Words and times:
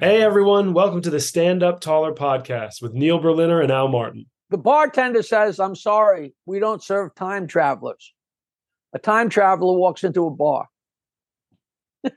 Hey 0.00 0.22
everyone, 0.22 0.74
welcome 0.74 1.02
to 1.02 1.10
the 1.10 1.18
Stand 1.18 1.64
Up 1.64 1.80
Taller 1.80 2.14
podcast 2.14 2.80
with 2.80 2.94
Neil 2.94 3.18
Berliner 3.18 3.60
and 3.60 3.72
Al 3.72 3.88
Martin. 3.88 4.26
The 4.50 4.56
bartender 4.56 5.24
says, 5.24 5.58
I'm 5.58 5.74
sorry, 5.74 6.34
we 6.46 6.60
don't 6.60 6.80
serve 6.80 7.16
time 7.16 7.48
travelers. 7.48 8.14
A 8.92 9.00
time 9.00 9.28
traveler 9.28 9.76
walks 9.76 10.04
into 10.04 10.24
a 10.24 10.30
bar. 10.30 10.68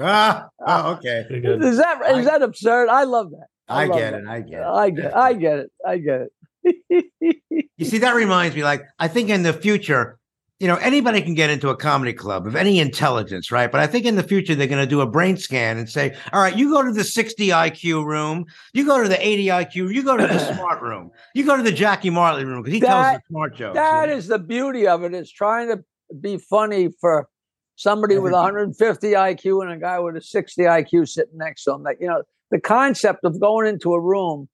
ah, 0.00 0.48
oh, 0.66 0.92
okay. 0.94 1.24
Is 1.30 1.76
that 1.76 2.02
is 2.16 2.26
that 2.26 2.42
absurd? 2.42 2.88
I 2.88 3.04
love 3.04 3.30
that. 3.30 3.46
I 3.68 3.84
love 3.84 3.96
get 3.96 4.10
that. 4.10 4.22
it. 4.22 4.28
I 4.28 4.40
get 4.40 4.60
it. 4.60 4.66
I 4.66 4.90
get 4.90 5.16
I 5.16 5.32
get 5.34 5.58
it. 5.60 5.72
I 5.86 5.98
get 5.98 6.20
it. 6.64 7.68
You 7.76 7.84
see, 7.84 7.98
that 7.98 8.16
reminds 8.16 8.56
me. 8.56 8.64
Like, 8.64 8.82
I 8.98 9.06
think 9.06 9.30
in 9.30 9.44
the 9.44 9.52
future, 9.52 10.18
you 10.62 10.68
know, 10.68 10.76
anybody 10.76 11.20
can 11.20 11.34
get 11.34 11.50
into 11.50 11.70
a 11.70 11.76
comedy 11.76 12.12
club 12.12 12.46
of 12.46 12.54
any 12.54 12.78
intelligence, 12.78 13.50
right? 13.50 13.70
But 13.70 13.80
I 13.80 13.88
think 13.88 14.06
in 14.06 14.14
the 14.14 14.22
future 14.22 14.54
they're 14.54 14.68
going 14.68 14.80
to 14.80 14.86
do 14.86 15.00
a 15.00 15.06
brain 15.06 15.36
scan 15.36 15.76
and 15.76 15.90
say, 15.90 16.14
"All 16.32 16.40
right, 16.40 16.56
you 16.56 16.70
go 16.70 16.84
to 16.84 16.92
the 16.92 17.02
60 17.02 17.48
IQ 17.48 18.06
room, 18.06 18.46
you 18.72 18.86
go 18.86 19.02
to 19.02 19.08
the 19.08 19.18
80 19.26 19.46
IQ, 19.46 19.92
you 19.92 20.04
go 20.04 20.16
to 20.16 20.24
the 20.24 20.38
smart 20.54 20.80
room, 20.80 21.10
you 21.34 21.44
go 21.44 21.56
to 21.56 21.64
the 21.64 21.72
Jackie 21.72 22.10
Marley 22.10 22.44
room 22.44 22.62
because 22.62 22.74
he 22.74 22.80
tells 22.80 23.16
the 23.16 23.20
smart 23.28 23.56
jokes." 23.56 23.74
That 23.74 24.08
know? 24.08 24.14
is 24.14 24.28
the 24.28 24.38
beauty 24.38 24.86
of 24.86 25.02
it. 25.02 25.12
it. 25.12 25.22
Is 25.22 25.32
trying 25.32 25.66
to 25.66 25.82
be 26.20 26.38
funny 26.38 26.90
for 27.00 27.28
somebody 27.74 28.18
with 28.18 28.32
150 28.32 29.10
IQ 29.10 29.62
and 29.64 29.72
a 29.72 29.76
guy 29.76 29.98
with 29.98 30.16
a 30.16 30.22
60 30.22 30.62
IQ 30.62 31.08
sitting 31.08 31.38
next 31.38 31.64
to 31.64 31.72
him. 31.72 31.82
That 31.82 31.96
you 32.00 32.06
know, 32.06 32.22
the 32.52 32.60
concept 32.60 33.24
of 33.24 33.40
going 33.40 33.66
into 33.66 33.94
a 33.94 34.00
room 34.00 34.48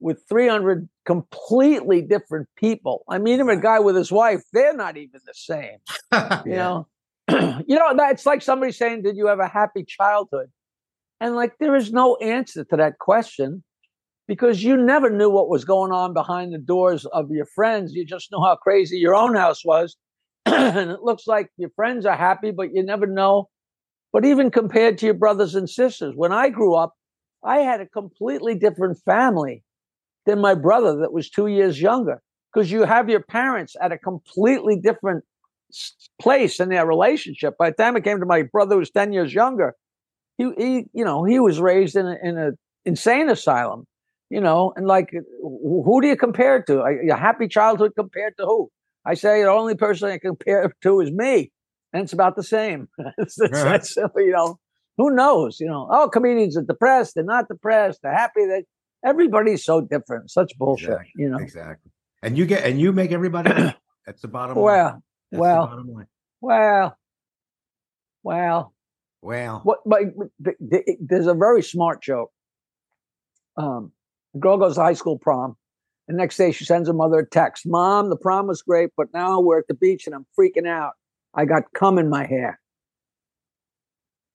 with 0.00 0.22
300 0.28 0.88
completely 1.04 2.02
different 2.02 2.48
people. 2.56 3.04
I 3.08 3.18
mean, 3.18 3.34
even 3.34 3.50
a 3.50 3.60
guy 3.60 3.80
with 3.80 3.96
his 3.96 4.12
wife, 4.12 4.42
they're 4.52 4.76
not 4.76 4.96
even 4.96 5.20
the 5.24 5.34
same. 5.34 5.78
You 6.46 6.54
know, 6.54 6.86
you 7.66 7.76
know, 7.76 7.94
that's 7.96 8.24
like 8.24 8.42
somebody 8.42 8.72
saying, 8.72 9.02
"Did 9.02 9.16
you 9.16 9.26
have 9.26 9.40
a 9.40 9.48
happy 9.48 9.84
childhood?" 9.84 10.50
And 11.20 11.34
like, 11.34 11.58
there 11.58 11.74
is 11.74 11.92
no 11.92 12.16
answer 12.16 12.64
to 12.64 12.76
that 12.76 12.98
question 12.98 13.62
because 14.26 14.62
you 14.62 14.76
never 14.76 15.10
knew 15.10 15.30
what 15.30 15.48
was 15.48 15.64
going 15.64 15.92
on 15.92 16.14
behind 16.14 16.54
the 16.54 16.58
doors 16.58 17.04
of 17.06 17.30
your 17.30 17.46
friends. 17.46 17.92
You 17.92 18.04
just 18.04 18.30
knew 18.30 18.40
how 18.40 18.56
crazy 18.56 18.98
your 18.98 19.14
own 19.14 19.34
house 19.34 19.64
was. 19.64 19.96
and 20.46 20.90
it 20.90 21.02
looks 21.02 21.26
like 21.26 21.50
your 21.56 21.70
friends 21.70 22.06
are 22.06 22.16
happy, 22.16 22.50
but 22.50 22.72
you 22.72 22.82
never 22.82 23.06
know. 23.06 23.48
But 24.12 24.24
even 24.24 24.50
compared 24.50 24.98
to 24.98 25.06
your 25.06 25.14
brothers 25.14 25.54
and 25.54 25.68
sisters, 25.68 26.14
when 26.16 26.32
I 26.32 26.48
grew 26.48 26.74
up, 26.74 26.94
I 27.44 27.58
had 27.58 27.80
a 27.80 27.86
completely 27.86 28.54
different 28.54 28.98
family 29.04 29.62
than 30.26 30.40
my 30.40 30.54
brother 30.54 30.96
that 30.98 31.12
was 31.12 31.30
two 31.30 31.46
years 31.46 31.80
younger 31.80 32.20
because 32.52 32.70
you 32.70 32.84
have 32.84 33.08
your 33.08 33.22
parents 33.22 33.76
at 33.80 33.92
a 33.92 33.98
completely 33.98 34.76
different 34.76 35.24
place 36.20 36.60
in 36.60 36.68
their 36.70 36.86
relationship. 36.86 37.56
By 37.58 37.70
the 37.70 37.76
time 37.76 37.96
it 37.96 38.04
came 38.04 38.20
to 38.20 38.26
my 38.26 38.42
brother 38.42 38.74
who 38.74 38.80
was 38.80 38.90
10 38.90 39.12
years 39.12 39.32
younger, 39.32 39.74
he, 40.36 40.50
he 40.56 40.84
you 40.92 41.04
know, 41.04 41.24
he 41.24 41.40
was 41.40 41.60
raised 41.60 41.96
in 41.96 42.06
a, 42.06 42.16
in 42.22 42.38
a 42.38 42.50
insane 42.84 43.28
asylum, 43.28 43.86
you 44.30 44.40
know, 44.40 44.72
and 44.76 44.86
like, 44.86 45.10
uh, 45.14 45.20
who 45.42 46.00
do 46.00 46.08
you 46.08 46.16
compare 46.16 46.56
it 46.56 46.66
to? 46.66 46.80
A, 46.80 47.08
a 47.12 47.16
happy 47.16 47.48
childhood 47.48 47.92
compared 47.96 48.36
to 48.38 48.44
who? 48.44 48.70
I 49.04 49.14
say 49.14 49.42
the 49.42 49.48
only 49.50 49.74
person 49.74 50.10
I 50.10 50.18
compare 50.18 50.64
it 50.64 50.72
to 50.82 51.00
is 51.00 51.10
me. 51.10 51.50
And 51.92 52.02
it's 52.02 52.12
about 52.12 52.36
the 52.36 52.42
same. 52.42 52.88
it's, 53.18 53.40
it's, 53.40 53.62
Right. 53.62 53.74
it's, 53.76 53.96
you 53.96 54.32
know, 54.32 54.58
who 54.96 55.10
knows? 55.14 55.60
You 55.60 55.68
know, 55.68 55.88
oh, 55.90 56.08
comedians 56.08 56.56
are 56.56 56.62
depressed. 56.62 57.14
They're 57.14 57.24
not 57.24 57.48
depressed. 57.48 58.00
They're 58.02 58.14
happy. 58.14 58.44
They, 58.46 58.64
everybody's 59.08 59.64
so 59.64 59.80
different. 59.80 60.30
Such 60.30 60.56
bullshit, 60.58 60.90
Exactly. 60.90 61.12
you 61.16 61.28
know. 61.30 61.38
exactly. 61.38 61.90
And 62.22 62.36
you 62.36 62.46
get 62.46 62.64
and 62.64 62.80
you 62.80 62.92
make 62.92 63.12
everybody. 63.12 63.50
That's 64.06 64.22
the 64.22 64.28
bottom 64.28 64.56
line. 64.56 64.64
Well, 64.64 64.84
That's 64.84 65.02
the 65.32 65.38
well, 65.40 65.66
bottom 65.66 65.92
line. 65.92 66.06
well, 66.40 66.98
well. 68.22 68.74
Well, 69.20 69.60
What? 69.64 69.78
But 69.84 70.00
th- 70.44 70.56
th- 70.70 70.98
there's 71.00 71.26
a 71.26 71.34
very 71.34 71.62
smart 71.62 72.00
joke. 72.02 72.30
Um, 73.56 73.90
the 74.32 74.38
girl 74.40 74.56
goes 74.56 74.76
to 74.76 74.82
high 74.82 74.92
school 74.94 75.18
prom. 75.18 75.56
The 76.06 76.14
next 76.14 76.36
day, 76.36 76.52
she 76.52 76.64
sends 76.64 76.86
her 76.88 76.94
mother 76.94 77.18
a 77.18 77.26
text: 77.28 77.66
"Mom, 77.66 78.10
the 78.10 78.16
prom 78.16 78.46
was 78.46 78.62
great, 78.62 78.90
but 78.96 79.08
now 79.12 79.40
we're 79.40 79.58
at 79.58 79.66
the 79.68 79.74
beach 79.74 80.06
and 80.06 80.14
I'm 80.14 80.26
freaking 80.38 80.68
out. 80.68 80.92
I 81.34 81.44
got 81.46 81.64
cum 81.74 81.98
in 81.98 82.08
my 82.08 82.26
hair." 82.26 82.60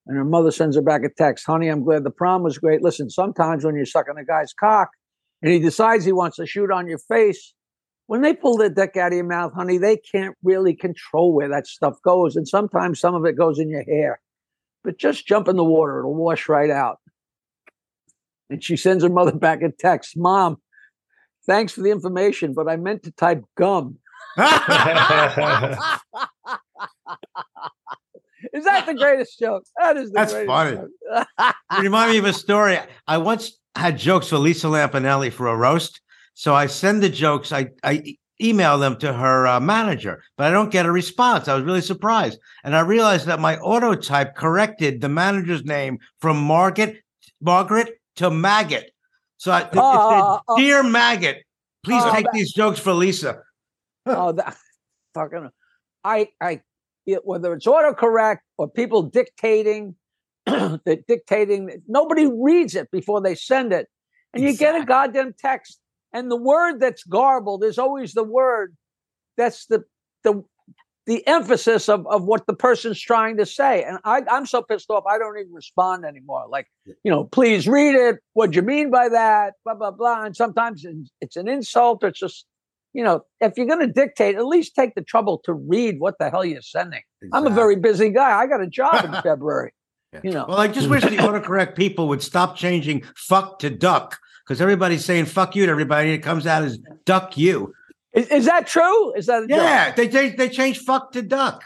And 0.06 0.18
her 0.18 0.26
mother 0.26 0.52
sends 0.52 0.76
her 0.76 0.82
back 0.82 1.04
a 1.04 1.10
text: 1.10 1.46
"Honey, 1.46 1.70
I'm 1.70 1.84
glad 1.84 2.04
the 2.04 2.12
prom 2.12 2.44
was 2.44 2.58
great. 2.58 2.82
Listen, 2.82 3.10
sometimes 3.10 3.64
when 3.64 3.76
you're 3.76 3.86
sucking 3.86 4.18
a 4.18 4.26
guy's 4.26 4.54
cock 4.54 4.90
and 5.42 5.52
he 5.52 5.60
decides 5.60 6.06
he 6.06 6.12
wants 6.12 6.38
to 6.38 6.46
shoot 6.46 6.72
on 6.72 6.88
your 6.88 7.00
face, 7.00 7.54
when 8.08 8.22
they 8.22 8.34
pull 8.34 8.58
their 8.58 8.70
dick 8.70 8.98
out 8.98 9.12
of 9.12 9.16
your 9.16 9.26
mouth, 9.26 9.54
honey, 9.54 9.78
they 9.78 9.98
can't 9.98 10.36
really 10.44 10.76
control 10.76 11.34
where 11.34 11.50
that 11.50 11.68
stuff 11.68 11.96
goes, 12.04 12.36
and 12.36 12.48
sometimes 12.48 13.00
some 13.00 13.16
of 13.16 13.26
it 13.26 13.38
goes 13.38 13.60
in 13.60 13.70
your 13.70 13.84
hair." 13.84 14.20
but 14.84 14.98
just 14.98 15.26
jump 15.26 15.48
in 15.48 15.56
the 15.56 15.64
water. 15.64 16.00
It'll 16.00 16.14
wash 16.14 16.50
right 16.50 16.70
out. 16.70 17.00
And 18.50 18.64
she 18.64 18.76
sends 18.76 19.04
her 19.04 19.10
mother 19.10 19.32
back 19.32 19.62
a 19.62 19.72
text 19.72 20.18
Mom, 20.18 20.58
thanks 21.46 21.74
for 21.74 21.82
the 21.82 21.92
information, 21.92 22.54
but 22.54 22.68
I 22.68 22.76
meant 22.76 23.04
to 23.04 23.12
type 23.12 23.44
gum. 23.56 23.98
Is 28.54 28.66
that 28.66 28.86
the 28.86 28.94
greatest 28.94 29.40
joke? 29.40 29.64
That 29.78 29.98
is 29.98 30.10
the 30.12 30.16
That's 30.16 30.34
greatest 30.34 30.48
funny. 30.48 30.80
Remind 31.82 32.12
me 32.12 32.18
of 32.18 32.26
a 32.26 32.34
story. 32.34 32.78
I 33.08 33.18
once 33.18 33.60
had 33.76 33.98
jokes 33.98 34.28
for 34.30 34.38
Lisa 34.38 34.68
Lampanelli 34.68 35.32
for 35.32 35.48
a 35.48 35.56
roast. 35.56 36.02
So 36.34 36.54
I 36.56 36.66
send 36.66 37.04
the 37.04 37.10
jokes, 37.10 37.52
I, 37.52 37.70
I 37.84 38.18
email 38.42 38.78
them 38.80 38.98
to 38.98 39.14
her 39.14 39.46
uh, 39.48 39.60
manager, 39.60 40.24
but 40.38 40.48
I 40.48 40.52
don't 40.52 40.72
get 40.72 40.86
a 40.86 40.92
response. 40.92 41.48
I 41.48 41.54
was 41.56 41.64
really 41.64 41.82
surprised. 41.82 42.40
And 42.64 42.76
I 42.76 42.80
realized 42.82 43.28
that 43.28 43.40
my 43.40 43.56
autotype 43.58 44.34
corrected 44.36 45.00
the 45.02 45.10
manager's 45.10 45.64
name 45.64 46.00
from 46.20 46.38
Margaret, 46.42 46.98
Margaret 47.40 48.00
to 48.16 48.32
Maggot. 48.32 48.92
So 49.38 49.52
I, 49.52 49.62
it 49.62 49.64
said, 49.74 49.78
Oh, 49.78 50.40
oh, 50.48 50.58
Dear 50.58 50.84
Maggot, 50.84 51.44
please 51.84 52.04
take 52.12 52.26
that- 52.26 52.34
these 52.34 52.52
jokes 52.54 52.80
for 52.80 52.94
Lisa. 52.94 53.42
oh, 54.06 54.32
that 54.34 54.58
fucking. 55.14 55.50
I, 56.04 56.30
I, 56.42 56.62
whether 57.24 57.54
it's 57.54 57.66
autocorrect 57.66 58.40
or 58.58 58.70
people 58.70 59.04
dictating, 59.04 59.96
that 60.46 61.04
dictating, 61.08 61.82
nobody 61.88 62.28
reads 62.28 62.76
it 62.76 62.90
before 62.92 63.22
they 63.22 63.36
send 63.36 63.74
it, 63.74 63.88
and 64.34 64.44
you 64.44 64.56
get 64.56 64.76
a 64.82 64.86
goddamn 64.86 65.34
text, 65.38 65.80
and 66.14 66.30
the 66.30 66.36
word 66.38 66.80
that's 66.80 67.04
garbled 67.04 67.64
is 67.64 67.78
always 67.78 68.14
the 68.14 68.24
word 68.24 68.76
that's 69.38 69.66
the 69.68 69.84
the 70.24 70.44
the 71.06 71.26
emphasis 71.28 71.90
of, 71.90 72.08
of 72.08 72.24
what 72.24 72.48
the 72.48 72.54
person's 72.54 73.00
trying 73.00 73.36
to 73.38 73.46
say. 73.46 73.84
And 73.84 73.98
I, 74.06 74.22
I'm 74.32 74.46
so 74.46 74.62
pissed 74.62 74.90
off, 74.90 75.04
I 75.06 75.18
don't 75.18 75.38
even 75.38 75.52
respond 75.52 76.06
anymore. 76.06 76.46
Like, 76.50 76.68
you 76.86 77.12
know, 77.12 77.26
please 77.26 77.68
read 77.68 77.96
it. 77.96 78.20
What 78.34 78.52
do 78.52 78.56
you 78.56 78.62
mean 78.62 78.90
by 78.90 79.10
that? 79.10 79.56
Blah, 79.66 79.74
blah, 79.74 79.92
blah. 79.92 80.24
And 80.24 80.34
sometimes 80.36 80.86
it's- 80.86 81.12
it's 81.20 81.36
an 81.36 81.50
insult 81.50 82.06
or 82.06 82.08
it's 82.08 82.20
just, 82.20 82.46
you 82.94 83.04
know, 83.04 83.26
if 83.42 83.54
you're 83.58 83.66
going 83.66 83.80
to 83.86 83.92
dictate, 83.92 84.36
at 84.36 84.46
least 84.46 84.76
take 84.76 84.96
the 84.96 85.02
trouble 85.02 85.42
to 85.46 85.54
read 85.54 86.00
what 86.00 86.16
the 86.20 86.30
hell 86.30 86.46
you're 86.46 86.62
sending. 86.62 87.02
I'm 87.32 87.48
a 87.48 87.50
very 87.50 87.76
busy 87.76 88.10
guy. 88.10 88.40
I 88.40 88.48
got 88.48 88.62
a 88.62 88.68
job 88.68 89.04
in 89.06 89.12
February. 89.24 89.74
Yeah. 90.14 90.20
You 90.24 90.32
know, 90.32 90.46
Well, 90.48 90.60
I 90.60 90.68
just 90.68 90.90
wish 90.90 91.02
the 91.04 91.10
autocorrect 91.18 91.76
people 91.76 92.08
would 92.10 92.22
stop 92.22 92.56
changing 92.56 93.04
fuck 93.16 93.60
to 93.60 93.70
duck 93.72 94.20
because 94.46 94.62
everybody's 94.62 95.04
saying 95.04 95.26
fuck 95.26 95.56
you 95.56 95.66
to 95.66 95.72
everybody. 95.72 96.10
And 96.10 96.20
it 96.20 96.24
comes 96.24 96.46
out 96.46 96.64
as 96.64 96.78
duck 97.06 97.36
you. 97.38 97.74
is, 98.14 98.28
is 98.28 98.46
that 98.46 98.68
true? 98.68 99.14
Is 99.16 99.26
that 99.26 99.44
a 99.44 99.48
joke? 99.48 99.58
Yeah, 99.58 99.92
they 99.92 100.08
they 100.08 100.30
they 100.30 100.50
changed 100.50 100.84
fuck 100.84 101.14
to 101.14 101.24
duck. 101.24 101.64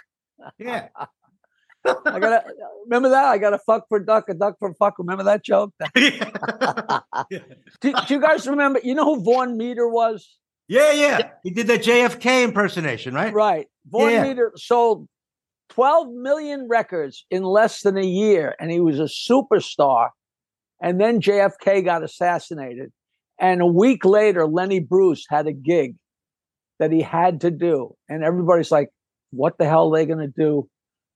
Yeah, 0.57 0.87
I 1.85 2.19
gotta 2.19 2.43
remember 2.85 3.09
that. 3.09 3.25
I 3.25 3.37
got 3.37 3.49
to 3.49 3.59
fuck 3.59 3.85
for 3.89 3.99
duck, 3.99 4.29
a 4.29 4.33
duck 4.33 4.55
for 4.59 4.73
fuck. 4.75 4.97
Remember 4.99 5.23
that 5.25 5.43
joke? 5.43 5.73
Do, 5.95 7.93
do 7.93 8.13
you 8.13 8.21
guys 8.21 8.47
remember? 8.47 8.79
You 8.83 8.95
know 8.95 9.03
who 9.15 9.23
Vaughn 9.23 9.57
Meader 9.57 9.89
was? 9.89 10.37
Yeah, 10.67 10.91
yeah. 10.91 11.29
He 11.43 11.51
did 11.51 11.67
that 11.67 11.81
JFK 11.83 12.43
impersonation, 12.43 13.13
right? 13.13 13.33
Right. 13.33 13.67
Vaughn 13.87 14.11
Yeah. 14.11 14.23
Meader 14.23 14.51
sold 14.55 15.07
12 15.69 16.09
million 16.11 16.67
records 16.67 17.25
in 17.29 17.43
less 17.43 17.81
than 17.81 17.97
a 17.97 18.05
year, 18.05 18.55
and 18.59 18.69
he 18.71 18.79
was 18.79 18.99
a 18.99 19.03
superstar. 19.03 20.09
And 20.81 20.99
then 20.99 21.21
JFK 21.21 21.83
got 21.83 22.03
assassinated. 22.03 22.91
And 23.39 23.61
a 23.61 23.65
week 23.65 24.03
later, 24.05 24.45
Lenny 24.47 24.79
Bruce 24.79 25.25
had 25.29 25.47
a 25.47 25.53
gig 25.53 25.95
that 26.79 26.91
he 26.91 27.01
had 27.01 27.41
to 27.41 27.51
do. 27.51 27.95
And 28.09 28.23
everybody's 28.23 28.71
like, 28.71 28.89
what 29.31 29.57
the 29.57 29.65
hell 29.65 29.93
are 29.93 29.97
they 29.97 30.05
going 30.05 30.19
to 30.19 30.33
do? 30.35 30.67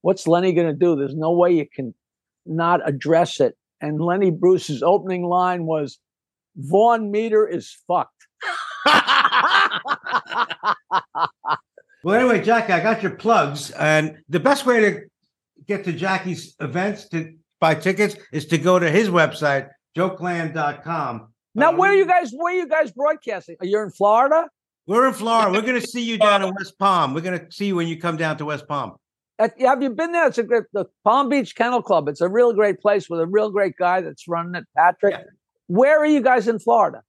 What's 0.01 0.27
Lenny 0.27 0.53
going 0.53 0.67
to 0.67 0.73
do? 0.73 0.95
There's 0.95 1.15
no 1.15 1.31
way 1.31 1.51
you 1.51 1.65
can 1.73 1.93
not 2.45 2.87
address 2.87 3.39
it. 3.39 3.55
And 3.81 4.01
Lenny 4.01 4.31
Bruce's 4.31 4.83
opening 4.83 5.23
line 5.23 5.65
was, 5.65 5.99
Vaughn 6.55 7.11
Meader 7.11 7.47
is 7.47 7.75
fucked. 7.87 8.10
Well, 12.03 12.15
anyway, 12.15 12.41
Jackie, 12.43 12.73
I 12.73 12.79
got 12.81 13.03
your 13.03 13.11
plugs, 13.15 13.69
and 13.71 14.17
the 14.27 14.39
best 14.39 14.65
way 14.65 14.79
to 14.79 15.01
get 15.67 15.83
to 15.83 15.93
Jackie's 15.93 16.55
events 16.59 17.07
to 17.09 17.35
buy 17.59 17.75
tickets 17.75 18.15
is 18.31 18.47
to 18.47 18.57
go 18.57 18.79
to 18.79 18.89
his 18.89 19.09
website, 19.09 19.69
jokeland.com. 19.95 21.27
Now, 21.53 21.69
Um, 21.69 21.77
where 21.77 21.91
are 21.91 21.95
you 21.95 22.05
guys? 22.07 22.31
Where 22.31 22.53
are 22.53 22.57
you 22.57 22.67
guys 22.67 22.91
broadcasting? 22.91 23.57
Are 23.59 23.65
you 23.67 23.79
in 23.81 23.91
Florida? 23.91 24.47
We're 24.87 25.07
in 25.07 25.13
Florida. 25.13 25.51
We're 25.51 25.61
going 25.65 25.79
to 25.81 25.87
see 25.87 26.01
you 26.03 26.17
down 26.17 26.41
in 26.41 26.53
West 26.57 26.79
Palm. 26.79 27.13
We're 27.13 27.21
going 27.21 27.39
to 27.39 27.51
see 27.51 27.67
you 27.67 27.75
when 27.75 27.87
you 27.87 27.99
come 27.99 28.17
down 28.17 28.37
to 28.37 28.45
West 28.45 28.67
Palm. 28.67 28.93
At- 29.37 29.59
have 29.61 29.83
you 29.83 29.89
been 29.91 30.11
there? 30.11 30.27
It's 30.27 30.37
a 30.39 30.43
great 30.43 30.63
the 30.73 30.85
Palm 31.03 31.29
Beach 31.29 31.55
Kennel 31.55 31.81
Club. 31.83 32.07
It's 32.07 32.21
a 32.21 32.29
real 32.29 32.53
great 32.53 32.79
place 32.79 33.09
with 33.09 33.19
a 33.19 33.27
real 33.27 33.51
great 33.51 33.75
guy 33.77 34.01
that's 34.01 34.27
running 34.27 34.55
it, 34.55 34.63
Patrick. 34.75 35.13
Yeah. 35.13 35.23
Where 35.67 35.99
are 35.99 36.05
you 36.05 36.21
guys 36.21 36.47
in 36.47 36.57
Florida? 36.57 37.03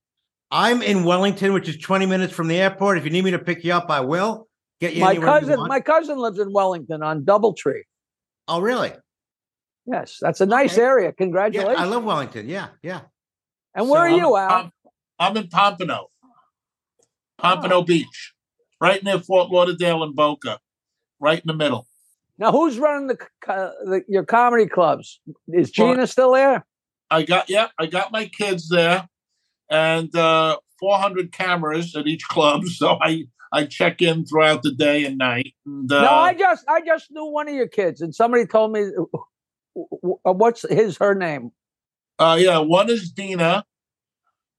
I'm 0.52 0.82
in 0.82 1.04
Wellington, 1.04 1.54
which 1.54 1.66
is 1.66 1.78
20 1.78 2.04
minutes 2.04 2.34
from 2.34 2.46
the 2.46 2.60
airport. 2.60 2.98
If 2.98 3.04
you 3.04 3.10
need 3.10 3.24
me 3.24 3.30
to 3.30 3.38
pick 3.38 3.64
you 3.64 3.72
up, 3.72 3.90
I 3.90 4.00
will. 4.00 4.48
Get 4.80 4.94
you 4.94 5.00
my 5.00 5.12
anywhere 5.12 5.40
you 5.40 5.46
cousin, 5.46 5.66
my 5.66 5.80
cousin 5.80 6.18
lives 6.18 6.38
in 6.38 6.52
Wellington 6.52 7.02
on 7.02 7.24
Doubletree. 7.24 7.82
oh, 8.48 8.60
really? 8.60 8.92
Yes, 9.86 10.18
that's 10.20 10.40
a 10.42 10.46
nice 10.46 10.74
Okay. 10.74 10.82
area. 10.82 11.06
Yeah, 11.08 11.12
Congratulations. 11.12 11.80
I 11.80 11.84
love 11.84 12.04
Wellington. 12.04 12.48
Yeah, 12.48 12.68
yeah. 12.82 13.00
and 13.74 13.88
where 13.88 14.08
so 14.08 14.14
are 14.14 14.16
you, 14.16 14.36
I'm, 14.36 14.50
Al? 14.50 14.58
I'm, 14.58 14.72
I'm 15.18 15.36
in 15.38 15.48
Pompano, 15.48 16.08
Pompano 17.38 17.76
oh. 17.76 17.82
Beach, 17.82 18.34
right 18.80 19.02
near 19.02 19.18
Fort 19.20 19.50
Lauderdale 19.50 20.02
and 20.04 20.14
Boca, 20.14 20.60
right 21.18 21.38
in 21.38 21.46
the 21.46 21.54
middle. 21.54 21.86
Now, 22.38 22.52
who's 22.52 22.78
running 22.78 23.08
the, 23.08 23.16
co- 23.16 23.52
uh, 23.52 23.70
the 23.84 24.02
your 24.08 24.24
comedy 24.24 24.66
clubs? 24.66 25.20
Is 25.48 25.72
Well, 25.76 25.94
Gina 25.94 26.06
still 26.06 26.32
there? 26.32 26.64
I 27.10 27.22
got 27.22 27.48
yeah, 27.48 27.68
I 27.78 27.86
got 27.86 28.12
my 28.12 28.26
kids 28.26 28.68
there, 28.68 29.08
and 29.72 30.14
uh, 30.14 30.58
400 30.78 31.32
cameras 31.32 31.96
at 31.96 32.06
each 32.06 32.28
club, 32.28 32.64
so 32.66 32.98
I 33.00 33.24
I 33.50 33.64
check 33.66 34.00
in 34.00 34.24
throughout 34.24 34.62
the 34.62 34.72
day 34.72 35.04
and 35.04 35.18
night. 35.18 35.54
And, 35.66 35.90
uh, 35.90 36.02
no, 36.02 36.10
I 36.10 36.34
just 36.34 36.64
I 36.68 36.82
just 36.82 37.10
knew 37.10 37.24
one 37.24 37.48
of 37.48 37.54
your 37.54 37.68
kids, 37.68 38.00
and 38.00 38.14
somebody 38.14 38.46
told 38.46 38.72
me 38.72 38.90
uh, 39.76 40.32
what's 40.32 40.64
his 40.70 40.98
her 40.98 41.14
name. 41.14 41.50
Uh, 42.18 42.36
yeah, 42.38 42.58
one 42.58 42.90
is 42.90 43.10
Dina, 43.10 43.64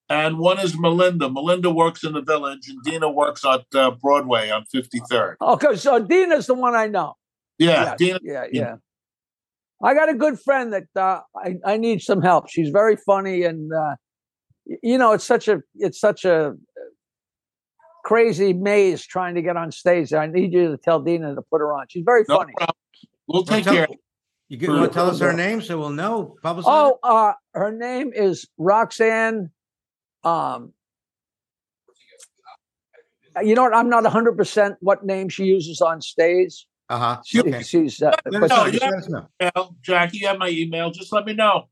and 0.10 0.40
one 0.40 0.60
is 0.60 0.78
Melinda. 0.78 1.30
Melinda 1.30 1.70
works 1.70 2.04
in 2.04 2.14
the 2.14 2.22
village, 2.22 2.68
and 2.68 2.82
Dina 2.84 3.10
works 3.10 3.46
at 3.46 3.64
uh, 3.76 3.92
Broadway 3.92 4.50
on 4.50 4.66
53rd. 4.74 5.36
Okay, 5.42 5.76
so 5.76 6.00
Dina's 6.00 6.48
the 6.48 6.56
one 6.56 6.76
I 6.76 6.88
know. 6.88 7.14
Yeah, 7.60 7.84
Yes, 7.84 7.98
Dina. 7.98 8.20
yeah, 8.24 8.46
yeah. 8.52 8.62
yeah. 8.62 8.76
I 9.82 9.94
got 9.94 10.10
a 10.10 10.16
good 10.16 10.40
friend 10.40 10.74
that 10.74 10.88
uh, 10.96 11.22
I 11.36 11.58
I 11.66 11.78
need 11.78 12.02
some 12.02 12.22
help. 12.22 12.50
She's 12.50 12.70
very 12.70 12.96
funny, 12.96 13.44
and 13.44 13.72
uh, 13.72 13.96
you 14.66 14.98
know, 14.98 15.12
it's 15.14 15.26
such 15.26 15.48
a 15.48 15.62
it's 15.76 16.00
such 16.00 16.26
a 16.26 16.36
uh, 16.48 16.52
crazy 18.04 18.54
maze 18.54 19.06
trying 19.06 19.36
to 19.36 19.42
get 19.42 19.56
on 19.58 19.72
stage. 19.72 20.14
I 20.14 20.28
need 20.28 20.54
you 20.54 20.70
to 20.72 20.78
tell 20.78 21.02
Dina 21.02 21.36
to 21.36 21.42
put 21.42 21.60
her 21.60 21.74
on. 21.74 21.86
She's 21.90 22.04
very 22.06 22.24
No 22.28 22.38
funny. 22.38 22.54
problem. 22.58 22.76
We'll 23.28 23.44
Well, 23.44 23.44
take 23.46 23.64
tell- 23.66 23.74
care. 23.76 23.88
You 24.50 24.58
get, 24.58 24.70
want 24.70 24.84
to 24.84 24.94
tell 24.94 25.10
us 25.10 25.20
her 25.20 25.34
name 25.34 25.62
so 25.62 25.80
we'll 25.80 25.90
know? 25.90 26.36
Publicize 26.44 26.64
Oh, 26.68 27.00
uh, 27.02 27.34
her 27.56 27.72
name 27.72 28.12
is 28.14 28.48
Roxanne. 28.60 29.50
Um, 30.24 30.74
you 33.42 33.56
know 33.56 33.64
what? 33.64 33.74
I'm 33.74 33.90
not 33.90 34.04
100 34.04 34.38
percent 34.38 34.76
what 34.80 35.04
name 35.06 35.30
she 35.30 35.46
uses 35.46 35.82
on 35.82 36.02
stage. 36.02 36.68
uh-huh. 36.90 37.22
She- 37.26 37.40
Okay. 37.40 37.64
She's 37.64 38.02
uh, 38.02 38.12
Let 38.30 38.42
but 38.42 38.44
us 38.44 38.50
know. 38.52 38.64
No, 38.66 38.72
Just 38.72 38.84
yeah. 38.84 38.90
let 38.92 39.10
know. 39.10 39.28
Email, 39.42 39.76
Jackie, 39.82 40.18
you 40.20 40.28
have 40.28 40.38
my 40.38 40.50
email. 40.50 40.92
Just 40.92 41.12
let 41.12 41.26
me 41.26 41.34
know. 41.34 41.64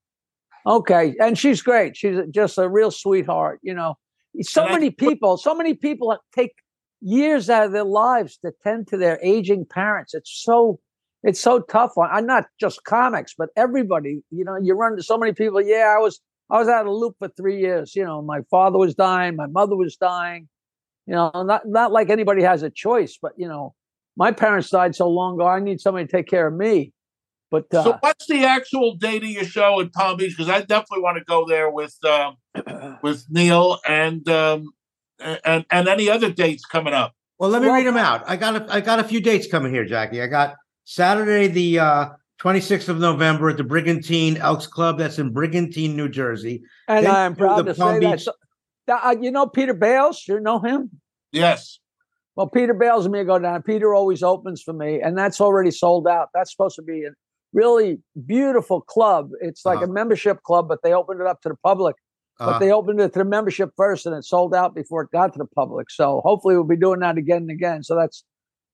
Okay, 0.66 1.16
and 1.20 1.38
she's 1.38 1.62
great. 1.62 1.98
She's 1.98 2.18
just 2.32 2.58
a 2.58 2.70
real 2.70 2.92
sweetheart. 2.92 3.60
You 3.64 3.74
know, 3.74 3.96
so 4.42 4.62
And 4.64 4.70
I- 4.72 4.74
many 4.74 4.92
people, 4.92 5.38
so 5.38 5.56
many 5.56 5.74
people 5.74 6.18
take 6.34 6.54
years 7.02 7.50
out 7.50 7.66
of 7.66 7.72
their 7.72 7.84
lives 7.84 8.38
to 8.46 8.52
tend 8.64 8.88
to 8.90 8.98
their 8.98 9.20
aging 9.24 9.66
parents. 9.66 10.14
It's 10.14 10.32
so, 10.32 10.80
it's 11.24 11.40
so 11.40 11.60
tough. 11.62 11.98
On 11.98 12.08
I'm 12.12 12.26
not 12.28 12.46
just 12.60 12.84
comics, 12.84 13.34
but 13.38 13.50
everybody. 13.56 14.22
You 14.30 14.46
know, 14.46 14.58
you 14.62 14.76
run 14.76 14.94
into 14.94 15.04
so 15.04 15.18
many 15.18 15.34
people. 15.34 15.62
Yeah, 15.62 15.96
I 15.98 16.00
was, 16.00 16.20
I 16.50 16.60
was 16.60 16.68
out 16.68 16.86
of 16.86 16.94
loop 16.94 17.16
for 17.18 17.30
three 17.30 17.60
years. 17.60 17.96
You 17.96 18.06
know, 18.06 18.22
my 18.22 18.42
father 18.52 18.78
was 18.78 18.94
dying, 18.94 19.36
my 19.36 19.48
mother 19.48 19.76
was 19.76 19.96
dying. 19.96 20.48
You 21.08 21.16
know, 21.16 21.32
not 21.34 21.68
not 21.68 21.92
like 21.92 22.10
anybody 22.12 22.44
has 22.44 22.62
a 22.62 22.70
choice, 22.70 23.18
but 23.20 23.34
you 23.36 23.48
know, 23.48 23.74
my 24.16 24.32
parents 24.32 24.70
died 24.70 24.96
so 24.96 25.10
long 25.10 25.36
ago. 25.36 25.48
I 25.48 25.60
need 25.60 25.82
somebody 25.82 26.06
to 26.06 26.12
take 26.12 26.28
care 26.28 26.48
of 26.48 26.54
me. 26.54 26.94
But 27.52 27.66
uh, 27.74 27.84
So, 27.84 27.98
what's 28.00 28.26
the 28.28 28.46
actual 28.46 28.96
date 28.96 29.24
of 29.24 29.30
your 29.30 29.44
show 29.44 29.82
at 29.82 29.92
Palm 29.94 30.18
Beach? 30.18 30.36
Because 30.36 30.50
I 30.50 30.62
definitely 30.62 31.02
want 31.04 31.18
to 31.18 31.24
go 31.26 31.46
there 31.46 31.70
with 31.70 31.96
um, 32.06 32.38
with 33.04 33.26
Neil 33.30 33.78
and 33.88 34.28
um, 34.30 34.72
and 35.20 35.66
and 35.70 35.88
any 35.90 36.10
other 36.10 36.32
dates 36.32 36.66
coming 36.66 36.94
up. 36.94 37.14
Well, 37.38 37.50
let 37.50 37.62
me 37.62 37.68
Well- 37.68 37.76
read 37.76 37.86
them 37.88 37.98
out. 37.98 38.24
I 38.26 38.38
got 38.38 38.56
a, 38.56 38.74
I 38.74 38.80
got 38.80 39.00
a 39.00 39.04
few 39.04 39.20
dates 39.20 39.48
coming 39.48 39.74
here, 39.74 39.86
Jackie. 39.86 40.22
I 40.22 40.28
got 40.28 40.56
Saturday, 40.86 41.48
the 41.48 41.80
uh, 41.80 42.10
26th 42.42 42.88
of 42.88 43.00
November 43.00 43.50
at 43.50 43.58
the 43.58 43.64
Brigantine 43.66 44.38
Elks 44.38 44.66
Club. 44.68 44.98
That's 44.98 45.20
in 45.20 45.32
Brigantine, 45.34 45.98
New 45.98 46.08
Jersey. 46.08 46.64
And 46.88 47.06
Then 47.06 47.14
I'm 47.14 47.36
proud 47.36 47.66
to 47.66 47.74
Palm 47.76 47.96
say 47.96 48.00
that. 48.08 48.12
Beach- 48.14 48.24
So, 48.24 48.34
that, 48.88 49.02
uh, 49.04 49.16
you 49.20 49.30
know 49.30 49.46
Peter 49.46 49.74
Bales? 49.74 50.24
You 50.28 50.40
know 50.40 50.60
him? 50.60 50.90
Yes. 51.34 51.80
Well, 52.38 52.48
Peter 52.48 52.74
Bales 52.74 53.06
and 53.06 53.12
me 53.14 53.24
go 53.26 53.38
down. 53.40 53.62
Peter 53.62 53.94
always 53.94 54.24
opens 54.24 54.62
for 54.64 54.72
me, 54.74 55.02
and 55.02 55.18
that's 55.18 55.42
already 55.42 55.70
sold 55.72 56.08
out. 56.08 56.30
That's 56.34 56.50
supposed 56.52 56.78
to 56.78 56.82
be 56.82 57.04
a 57.04 57.10
really 57.54 58.00
beautiful 58.26 58.82
club. 58.82 59.32
It's 59.42 59.66
like 59.66 59.78
Uh-huh. 59.78 59.86
a 59.86 59.94
membership 59.94 60.42
club, 60.44 60.68
but 60.68 60.80
they 60.84 60.94
opened 60.94 61.22
it 61.22 61.28
up 61.28 61.42
to 61.42 61.50
the 61.50 61.56
public. 61.64 61.96
But 62.40 62.56
Uh, 62.56 62.60
they 62.60 62.72
opened 62.72 63.00
it 63.00 63.14
to 63.14 63.20
the 63.20 63.26
membership 63.26 63.72
first, 63.78 64.06
and 64.08 64.16
it 64.16 64.24
sold 64.24 64.56
out 64.56 64.74
before 64.74 65.04
it 65.04 65.12
got 65.12 65.34
to 65.34 65.40
the 65.40 65.46
public. 65.46 65.92
So 65.92 66.22
hopefully, 66.24 66.56
we'll 66.56 66.64
be 66.64 66.76
doing 66.78 67.00
that 67.02 67.18
again 67.18 67.44
and 67.44 67.52
again. 67.52 67.84
So 67.84 67.96
that's 67.96 68.24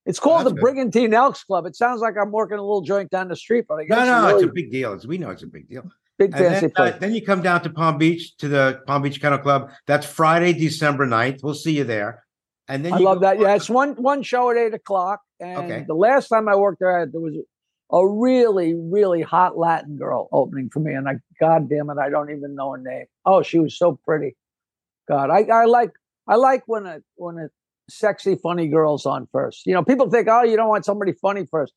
it's 0.05 0.19
called 0.21 0.39
That's 0.45 0.49
the 0.51 0.55
good. 0.55 0.61
Brigantine 0.61 1.13
Elks 1.13 1.43
Club. 1.43 1.65
It 1.65 1.75
sounds 1.75 1.99
like 1.99 2.15
I'm 2.17 2.31
working 2.31 2.57
a 2.57 2.61
little 2.61 2.79
joint 2.81 3.09
down 3.09 3.27
the 3.27 3.35
street, 3.35 3.65
but 3.67 3.75
I 3.79 3.83
guess 3.83 3.97
no, 3.97 4.01
it's 4.03 4.07
no, 4.21 4.27
really 4.29 4.33
it's 4.35 4.43
a 4.51 4.53
big 4.53 4.71
deal. 4.71 4.93
It's, 4.93 5.05
we 5.05 5.17
know 5.17 5.31
it's 5.31 5.43
a 5.43 5.47
big 5.47 5.67
deal. 5.67 5.83
big 6.17 6.33
And 6.33 6.45
fancy 6.45 6.61
then, 6.67 6.71
place. 6.71 6.93
uh, 6.93 6.97
then 6.99 7.13
you 7.13 7.21
come 7.25 7.41
down 7.41 7.61
to 7.63 7.69
Palm 7.69 7.97
Beach 7.97 8.37
to 8.37 8.47
the 8.47 8.81
Palm 8.87 9.01
Beach 9.01 9.19
Kennel 9.19 9.39
Club. 9.39 9.69
That's 9.85 10.05
Friday, 10.05 10.53
December 10.53 11.05
9th. 11.05 11.43
We'll 11.43 11.53
see 11.55 11.73
you 11.75 11.83
there. 11.83 12.23
And 12.69 12.85
then 12.85 12.93
I 12.93 12.99
you 12.99 13.03
love 13.05 13.19
that. 13.21 13.37
Yeah, 13.37 13.53
it's 13.55 13.69
one 13.69 13.95
one 13.95 14.23
show 14.23 14.49
at 14.49 14.55
eight 14.55 14.73
o'clock. 14.73 15.19
And 15.41 15.57
Okay. 15.57 15.83
the 15.85 15.93
last 15.93 16.29
time 16.29 16.47
I 16.47 16.55
worked 16.55 16.79
there, 16.79 17.01
I 17.01 17.05
there 17.05 17.19
was 17.19 17.35
a 17.91 18.07
really, 18.07 18.73
really 18.75 19.21
hot 19.21 19.57
Latin 19.57 19.95
girl 19.97 20.27
opening 20.31 20.69
for 20.69 20.79
me, 20.79 20.93
and 20.93 21.07
I, 21.07 21.15
God 21.39 21.69
damn 21.69 21.89
it, 21.89 21.97
I 21.97 22.09
don't 22.09 22.29
even 22.29 22.55
know 22.55 22.71
her 22.73 22.77
name. 22.77 23.05
Oh, 23.25 23.41
she 23.41 23.59
was 23.59 23.77
so 23.77 23.99
pretty. 24.03 24.35
God, 25.07 25.29
I, 25.29 25.43
I 25.43 25.65
like 25.65 25.91
I 26.27 26.35
like 26.35 26.63
when 26.67 26.85
a 26.85 26.99
when 27.15 27.37
a 27.37 27.47
sexy, 27.89 28.35
funny 28.35 28.67
girl's 28.67 29.05
on 29.05 29.27
first. 29.31 29.65
You 29.65 29.73
know, 29.73 29.83
people 29.83 30.09
think, 30.09 30.27
oh, 30.29 30.43
you 30.43 30.57
don't 30.57 30.67
want 30.67 30.83
somebody 30.83 31.13
funny 31.13 31.45
first. 31.49 31.73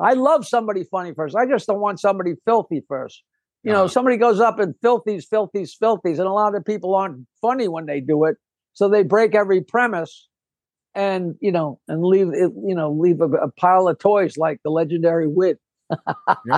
I 0.00 0.14
love 0.14 0.46
somebody 0.46 0.84
funny 0.84 1.12
first. 1.12 1.36
I 1.36 1.44
just 1.44 1.66
don't 1.66 1.80
want 1.80 2.00
somebody 2.00 2.36
filthy 2.46 2.82
first. 2.88 3.22
You 3.62 3.72
know, 3.72 3.80
Uh-huh. 3.80 3.88
somebody 3.88 4.16
goes 4.16 4.40
up 4.40 4.58
and 4.58 4.74
filthies, 4.80 5.26
filthies, 5.26 5.76
filthies, 5.76 6.18
and 6.18 6.26
a 6.26 6.32
lot 6.32 6.54
of 6.54 6.64
people 6.64 6.94
aren't 6.94 7.26
funny 7.42 7.68
when 7.68 7.84
they 7.84 8.00
do 8.00 8.24
it, 8.24 8.36
so 8.72 8.88
they 8.88 9.02
break 9.02 9.34
every 9.34 9.60
premise 9.60 10.29
and 10.94 11.36
you 11.40 11.52
know 11.52 11.78
and 11.88 12.02
leave 12.04 12.28
it 12.28 12.52
you 12.66 12.74
know 12.74 12.90
leave 12.90 13.20
a, 13.20 13.28
a 13.28 13.50
pile 13.52 13.86
of 13.88 13.98
toys 13.98 14.36
like 14.36 14.60
the 14.64 14.70
legendary 14.70 15.28
wit 15.28 15.58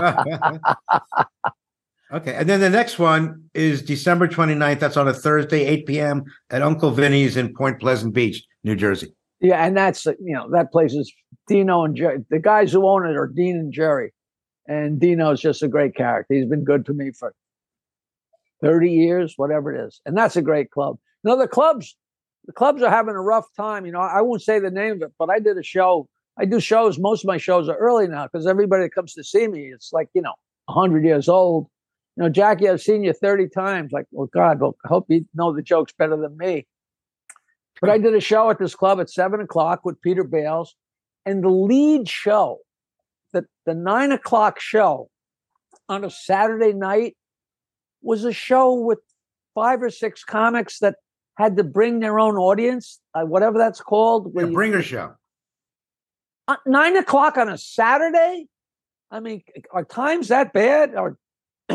okay. 2.12 2.34
And 2.34 2.48
then 2.48 2.60
the 2.60 2.70
next 2.70 2.98
one 2.98 3.44
is 3.54 3.82
December 3.82 4.28
29th. 4.28 4.78
That's 4.78 4.96
on 4.96 5.08
a 5.08 5.14
Thursday, 5.14 5.64
8 5.64 5.86
p.m. 5.86 6.24
at 6.50 6.62
Uncle 6.62 6.90
Vinny's 6.90 7.36
in 7.36 7.54
Point 7.54 7.80
Pleasant 7.80 8.14
Beach, 8.14 8.44
New 8.64 8.76
Jersey. 8.76 9.14
yeah 9.40 9.64
and 9.66 9.76
that's 9.76 10.06
you 10.06 10.34
know 10.34 10.48
that 10.50 10.70
place 10.70 10.92
is 10.92 11.12
dino 11.48 11.84
and 11.84 11.96
jerry 11.96 12.24
the 12.30 12.38
guys 12.38 12.72
who 12.72 12.86
own 12.86 13.04
it 13.06 13.16
are 13.16 13.26
dean 13.26 13.56
and 13.56 13.72
jerry 13.72 14.12
and 14.68 15.00
dino's 15.00 15.40
just 15.40 15.62
a 15.62 15.68
great 15.68 15.96
character 15.96 16.34
he's 16.34 16.46
been 16.46 16.62
good 16.64 16.86
to 16.86 16.92
me 16.92 17.10
for 17.10 17.34
30 18.62 18.90
years 18.90 19.34
whatever 19.36 19.74
it 19.74 19.84
is 19.84 20.00
and 20.06 20.16
that's 20.16 20.36
a 20.36 20.42
great 20.42 20.70
club 20.70 20.96
no 21.24 21.36
the 21.36 21.48
clubs 21.48 21.96
the 22.46 22.52
clubs 22.52 22.82
are 22.82 22.90
having 22.90 23.14
a 23.14 23.20
rough 23.20 23.46
time 23.56 23.86
you 23.86 23.92
know 23.92 24.00
i 24.00 24.20
won't 24.20 24.42
say 24.42 24.58
the 24.58 24.70
name 24.70 24.92
of 24.92 25.02
it 25.02 25.12
but 25.18 25.30
i 25.30 25.38
did 25.38 25.56
a 25.58 25.62
show 25.62 26.08
i 26.38 26.44
do 26.44 26.60
shows 26.60 26.98
most 26.98 27.24
of 27.24 27.28
my 27.28 27.38
shows 27.38 27.68
are 27.68 27.76
early 27.76 28.08
now 28.08 28.26
because 28.26 28.46
everybody 28.46 28.84
that 28.84 28.94
comes 28.94 29.14
to 29.14 29.24
see 29.24 29.46
me 29.48 29.66
it's 29.66 29.92
like 29.92 30.08
you 30.14 30.22
know 30.22 30.34
100 30.66 31.04
years 31.04 31.28
old. 31.28 31.66
You 32.16 32.24
know 32.24 32.28
jackie 32.28 32.68
i've 32.68 32.82
seen 32.82 33.04
you 33.04 33.12
30 33.12 33.48
times 33.48 33.92
like 33.92 34.06
well 34.10 34.28
god 34.32 34.60
well 34.60 34.76
I 34.84 34.88
hope 34.88 35.06
you 35.08 35.24
know 35.34 35.54
the 35.54 35.62
jokes 35.62 35.92
better 35.96 36.16
than 36.16 36.36
me. 36.36 36.66
But 37.82 37.90
I 37.90 37.98
did 37.98 38.14
a 38.14 38.20
show 38.20 38.48
at 38.48 38.60
this 38.60 38.76
club 38.76 39.00
at 39.00 39.10
seven 39.10 39.40
o'clock 39.40 39.84
with 39.84 40.00
Peter 40.00 40.22
Bales, 40.22 40.76
and 41.26 41.42
the 41.42 41.48
lead 41.48 42.08
show, 42.08 42.58
the 43.32 43.44
the 43.66 43.74
nine 43.74 44.12
o'clock 44.12 44.60
show 44.60 45.10
on 45.88 46.04
a 46.04 46.10
Saturday 46.10 46.72
night, 46.72 47.16
was 48.00 48.24
a 48.24 48.32
show 48.32 48.72
with 48.72 49.00
five 49.56 49.82
or 49.82 49.90
six 49.90 50.22
comics 50.22 50.78
that 50.78 50.94
had 51.36 51.56
to 51.56 51.64
bring 51.64 52.00
their 52.00 52.18
own 52.18 52.36
audience, 52.36 53.00
uh, 53.14 53.22
whatever 53.22 53.58
that's 53.58 53.80
called. 53.80 54.32
Yeah, 54.34 54.44
where 54.44 54.66
you- 54.66 54.82
Show. 54.82 55.14
uh, 56.48 56.56
nine 56.66 56.96
o'clock 56.96 57.36
on 57.36 57.48
a 57.48 57.58
Saturday. 57.58 58.46
I 59.10 59.20
mean, 59.20 59.42
are 59.72 59.84
times 59.84 60.28
that 60.28 60.52
bad? 60.52 60.94
Or 60.94 61.18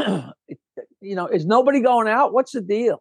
you 1.02 1.16
know, 1.16 1.28
is 1.28 1.46
nobody 1.46 1.82
going 1.82 2.08
out? 2.08 2.34
What's 2.34 2.52
the 2.52 2.62
deal? 2.62 3.00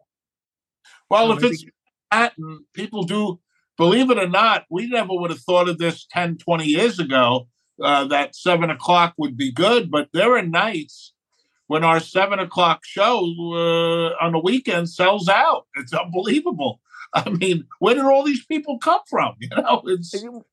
Well, 1.11 1.33
if 1.33 1.43
it's 1.43 1.65
that, 2.11 2.33
and 2.39 2.61
people 2.75 3.03
do 3.05 3.41
believe 3.77 4.11
it 4.11 4.19
or 4.19 4.29
not, 4.29 4.65
we 4.71 4.89
never 4.89 5.09
would 5.13 5.31
have 5.31 5.41
thought 5.41 5.69
of 5.69 5.79
this 5.79 6.07
10, 6.11 6.39
20 6.39 6.65
years 6.65 6.99
ago 6.99 7.49
uh, 7.83 8.07
that 8.07 8.35
seven 8.35 8.71
o'clock 8.71 9.15
would 9.19 9.37
be 9.37 9.53
good. 9.53 9.91
But 9.91 10.09
there 10.13 10.37
are 10.37 10.43
nights 10.43 11.13
when 11.67 11.85
our 11.85 12.01
seven 12.01 12.39
o'clock 12.39 12.85
show 12.85 13.21
uh, 13.53 14.25
on 14.25 14.33
the 14.33 14.39
weekend 14.39 14.89
sells 14.89 15.29
out. 15.29 15.67
It's 15.77 15.93
unbelievable. 15.93 16.81
I 17.15 17.31
mean, 17.31 17.67
where 17.79 17.95
did 17.95 18.05
all 18.05 18.25
these 18.25 18.45
people 18.45 18.79
come 18.79 19.01
from? 19.09 19.35
You 19.41 19.49
know, 19.57 19.83
it's 19.87 20.13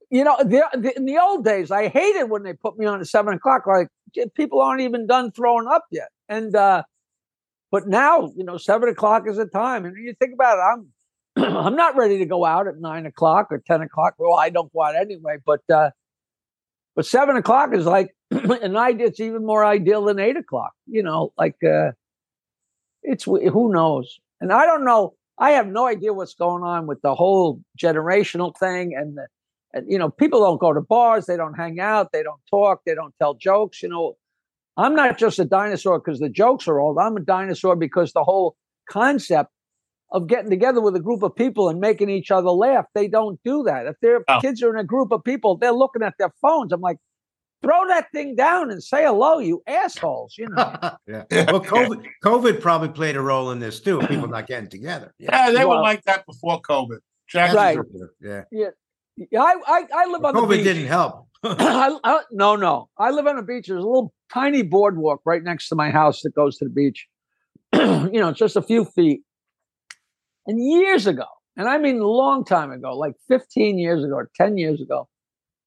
you 0.09 0.23
know, 0.23 0.37
the, 0.39 0.63
the, 0.73 0.95
in 0.95 1.05
the 1.05 1.17
old 1.17 1.43
days, 1.43 1.71
I 1.71 1.87
hated 1.87 2.25
when 2.25 2.43
they 2.43 2.53
put 2.53 2.77
me 2.77 2.85
on 2.85 2.99
at 2.99 3.07
seven 3.07 3.33
o'clock. 3.33 3.65
Like 3.65 3.87
people 4.35 4.61
aren't 4.61 4.81
even 4.81 5.07
done 5.07 5.31
throwing 5.31 5.67
up 5.67 5.85
yet, 5.91 6.09
and 6.29 6.55
uh, 6.55 6.83
but 7.71 7.87
now 7.87 8.31
you 8.35 8.43
know, 8.43 8.57
seven 8.57 8.89
o'clock 8.89 9.27
is 9.27 9.37
the 9.37 9.45
time, 9.45 9.85
and 9.85 9.97
you 9.97 10.13
think 10.19 10.33
about 10.33 10.57
it, 10.57 10.61
I'm 10.61 10.93
I'm 11.57 11.75
not 11.75 11.95
ready 11.95 12.19
to 12.19 12.25
go 12.25 12.45
out 12.45 12.67
at 12.67 12.79
nine 12.79 13.05
o'clock 13.05 13.47
or 13.51 13.61
ten 13.65 13.81
o'clock. 13.81 14.13
Well, 14.17 14.37
I 14.37 14.49
don't 14.49 14.71
go 14.71 14.83
out 14.83 14.95
anyway, 14.95 15.37
but 15.43 15.61
uh, 15.73 15.89
but 16.95 17.05
seven 17.05 17.35
o'clock 17.35 17.73
is 17.73 17.85
like 17.85 18.15
an 18.61 18.77
idea. 18.77 19.07
It's 19.07 19.19
even 19.19 19.45
more 19.45 19.65
ideal 19.65 20.05
than 20.05 20.19
eight 20.19 20.37
o'clock. 20.37 20.73
You 20.87 21.03
know, 21.03 21.33
like 21.37 21.55
uh, 21.63 21.91
it's 23.01 23.25
who 23.25 23.71
knows, 23.71 24.19
and 24.41 24.51
I 24.51 24.65
don't 24.65 24.85
know. 24.85 25.15
I 25.37 25.51
have 25.51 25.67
no 25.67 25.87
idea 25.87 26.13
what's 26.13 26.35
going 26.35 26.63
on 26.63 26.85
with 26.85 27.01
the 27.01 27.15
whole 27.15 27.59
generational 27.77 28.55
thing, 28.57 28.93
and, 28.95 29.17
the, 29.17 29.27
and 29.73 29.91
you 29.91 29.97
know, 29.97 30.11
people 30.11 30.41
don't 30.41 30.59
go 30.59 30.71
to 30.71 30.81
bars, 30.81 31.25
they 31.25 31.37
don't 31.37 31.55
hang 31.55 31.79
out, 31.79 32.11
they 32.11 32.21
don't 32.21 32.41
talk, 32.51 32.81
they 32.85 32.93
don't 32.93 33.15
tell 33.17 33.33
jokes. 33.33 33.81
You 33.81 33.89
know, 33.89 34.15
I'm 34.77 34.95
not 34.95 35.17
just 35.17 35.39
a 35.39 35.45
dinosaur 35.45 35.99
because 35.99 36.19
the 36.19 36.29
jokes 36.29 36.67
are 36.67 36.79
old. 36.79 36.97
I'm 36.99 37.17
a 37.17 37.21
dinosaur 37.21 37.75
because 37.75 38.13
the 38.13 38.23
whole 38.23 38.55
concept 38.87 39.49
of 40.11 40.27
getting 40.27 40.51
together 40.51 40.79
with 40.79 40.95
a 40.95 40.99
group 40.99 41.23
of 41.23 41.35
people 41.35 41.69
and 41.69 41.79
making 41.79 42.09
each 42.09 42.29
other 42.29 42.49
laugh. 42.49 42.85
They 42.93 43.07
don't 43.07 43.39
do 43.43 43.63
that. 43.63 43.87
If 43.87 43.95
their 43.99 44.23
oh. 44.27 44.39
kids 44.39 44.61
are 44.61 44.69
in 44.69 44.79
a 44.79 44.83
group 44.83 45.11
of 45.11 45.23
people, 45.23 45.57
they're 45.57 45.71
looking 45.71 46.03
at 46.03 46.13
their 46.19 46.31
phones. 46.39 46.71
I'm 46.71 46.81
like, 46.81 46.97
throw 47.63 47.87
that 47.87 48.11
thing 48.11 48.35
down 48.35 48.69
and 48.69 48.83
say 48.83 49.03
hello, 49.03 49.39
you 49.39 49.63
assholes. 49.67 50.35
You 50.37 50.49
know. 50.49 50.75
yeah. 51.07 51.23
Well, 51.31 51.61
COVID, 51.61 52.05
COVID 52.23 52.61
probably 52.61 52.89
played 52.89 53.15
a 53.15 53.21
role 53.21 53.51
in 53.51 53.59
this 53.59 53.79
too. 53.79 53.99
People 54.01 54.27
not 54.27 54.47
getting 54.47 54.69
together. 54.69 55.13
Yeah, 55.17 55.29
yeah 55.31 55.51
they 55.51 55.65
well, 55.65 55.77
were 55.77 55.83
like 55.83 56.03
that 56.03 56.25
before 56.25 56.61
COVID. 56.61 56.99
Jack 57.27 57.53
right. 57.53 57.77
Yeah. 58.21 58.43
Yeah. 58.51 58.69
Yeah, 59.15 59.41
I, 59.41 59.55
I, 59.67 59.83
I 59.95 60.05
live 60.07 60.25
on 60.25 60.33
COVID 60.33 60.41
the 60.41 60.47
beach. 60.47 60.59
COVID 60.59 60.63
didn't 60.63 60.87
help. 60.87 61.27
I, 61.43 61.97
I, 62.03 62.21
no, 62.31 62.55
no. 62.55 62.89
I 62.97 63.11
live 63.11 63.27
on 63.27 63.37
a 63.37 63.43
beach. 63.43 63.67
There's 63.67 63.83
a 63.83 63.87
little 63.87 64.13
tiny 64.33 64.63
boardwalk 64.63 65.21
right 65.25 65.43
next 65.43 65.69
to 65.69 65.75
my 65.75 65.91
house 65.91 66.21
that 66.21 66.33
goes 66.33 66.57
to 66.57 66.65
the 66.65 66.71
beach. 66.71 67.07
you 67.73 68.19
know, 68.19 68.31
just 68.31 68.55
a 68.55 68.61
few 68.61 68.85
feet. 68.85 69.21
And 70.47 70.63
years 70.63 71.07
ago, 71.07 71.25
and 71.55 71.67
I 71.67 71.77
mean 71.77 71.99
a 71.99 72.07
long 72.07 72.43
time 72.43 72.71
ago, 72.71 72.97
like 72.97 73.13
15 73.27 73.77
years 73.77 74.03
ago 74.03 74.15
or 74.15 74.31
10 74.35 74.57
years 74.57 74.81
ago, 74.81 75.07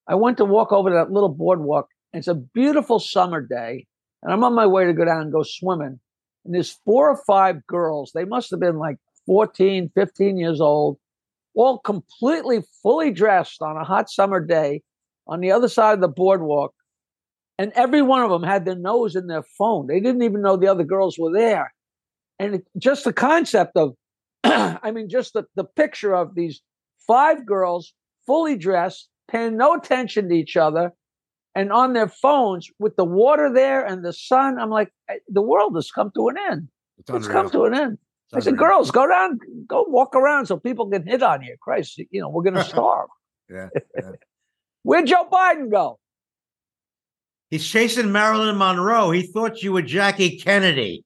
I 0.08 0.14
went 0.14 0.36
to 0.38 0.44
walk 0.44 0.72
over 0.72 0.90
to 0.90 0.94
that 0.94 1.10
little 1.10 1.28
boardwalk. 1.28 1.88
And 2.12 2.20
it's 2.20 2.28
a 2.28 2.34
beautiful 2.34 2.98
summer 2.98 3.40
day. 3.40 3.86
And 4.22 4.32
I'm 4.32 4.44
on 4.44 4.54
my 4.54 4.66
way 4.66 4.84
to 4.84 4.92
go 4.92 5.04
down 5.04 5.22
and 5.22 5.32
go 5.32 5.42
swimming. 5.42 6.00
And 6.44 6.54
there's 6.54 6.78
four 6.84 7.10
or 7.10 7.16
five 7.26 7.66
girls. 7.66 8.12
They 8.14 8.25
must 8.25 8.50
have 8.50 8.60
been 8.60 8.78
like 8.78 8.96
14, 9.26 9.90
15 9.94 10.38
years 10.38 10.60
old, 10.60 10.98
all 11.54 11.78
completely 11.78 12.62
fully 12.82 13.10
dressed 13.10 13.62
on 13.62 13.76
a 13.76 13.84
hot 13.84 14.08
summer 14.08 14.40
day 14.40 14.82
on 15.26 15.40
the 15.40 15.50
other 15.50 15.68
side 15.68 15.94
of 15.94 16.00
the 16.00 16.08
boardwalk. 16.08 16.72
And 17.58 17.72
every 17.75 18.02
one 18.02 18.22
of 18.22 18.30
them 18.30 18.42
had 18.42 18.64
their 18.64 18.76
nose 18.76 19.16
in 19.16 19.26
their 19.26 19.42
phone. 19.42 19.86
They 19.86 20.00
didn't 20.00 20.22
even 20.22 20.42
know 20.42 20.56
the 20.56 20.68
other 20.68 20.84
girls 20.84 21.18
were 21.18 21.32
there. 21.32 21.72
And 22.38 22.56
it, 22.56 22.66
just 22.78 23.04
the 23.04 23.12
concept 23.12 23.76
of 23.76 23.94
I 24.44 24.90
mean, 24.92 25.08
just 25.08 25.32
the, 25.32 25.44
the 25.56 25.64
picture 25.64 26.14
of 26.14 26.34
these 26.34 26.60
five 27.06 27.46
girls 27.46 27.94
fully 28.26 28.56
dressed, 28.56 29.08
paying 29.28 29.56
no 29.56 29.75
attention 29.75 30.28
to 30.28 30.35
each 30.35 30.56
other, 30.56 30.92
and 31.54 31.73
on 31.73 31.92
their 31.95 32.09
phones 32.09 32.71
with 32.78 32.97
the 32.97 33.04
water 33.04 33.52
there 33.52 33.85
and 33.85 34.04
the 34.04 34.12
sun. 34.12 34.59
I'm 34.59 34.71
like, 34.71 34.92
the 35.28 35.42
world 35.42 35.75
has 35.76 35.90
come 35.90 36.11
to 36.14 36.28
an 36.28 36.37
end. 36.50 36.68
It's, 36.99 37.11
it's 37.11 37.28
come 37.28 37.50
to 37.50 37.64
an 37.64 37.75
end. 37.75 37.99
I 38.35 38.40
said, 38.40 38.59
girls, 38.59 38.90
go 38.90 39.06
down, 39.06 39.38
go 39.66 39.85
walk 39.88 40.14
around 40.14 40.47
so 40.47 40.59
people 40.59 40.90
can 40.90 41.06
hit 41.06 41.23
on 41.23 41.42
you. 41.42 41.56
Christ, 41.61 41.99
you 42.11 42.21
know, 42.21 42.28
we're 42.28 42.42
going 42.42 42.54
to 42.62 42.64
starve. 42.64 43.09
yeah, 43.49 43.68
yeah. 43.95 44.11
Where'd 44.83 45.06
Joe 45.06 45.26
Biden 45.30 45.71
go? 45.71 45.99
He's 47.50 47.66
chasing 47.66 48.12
Marilyn 48.12 48.59
Monroe. 48.59 49.11
He 49.11 49.23
thought 49.23 49.62
you 49.62 49.73
were 49.73 49.83
Jackie 49.83 50.38
Kennedy. 50.38 51.04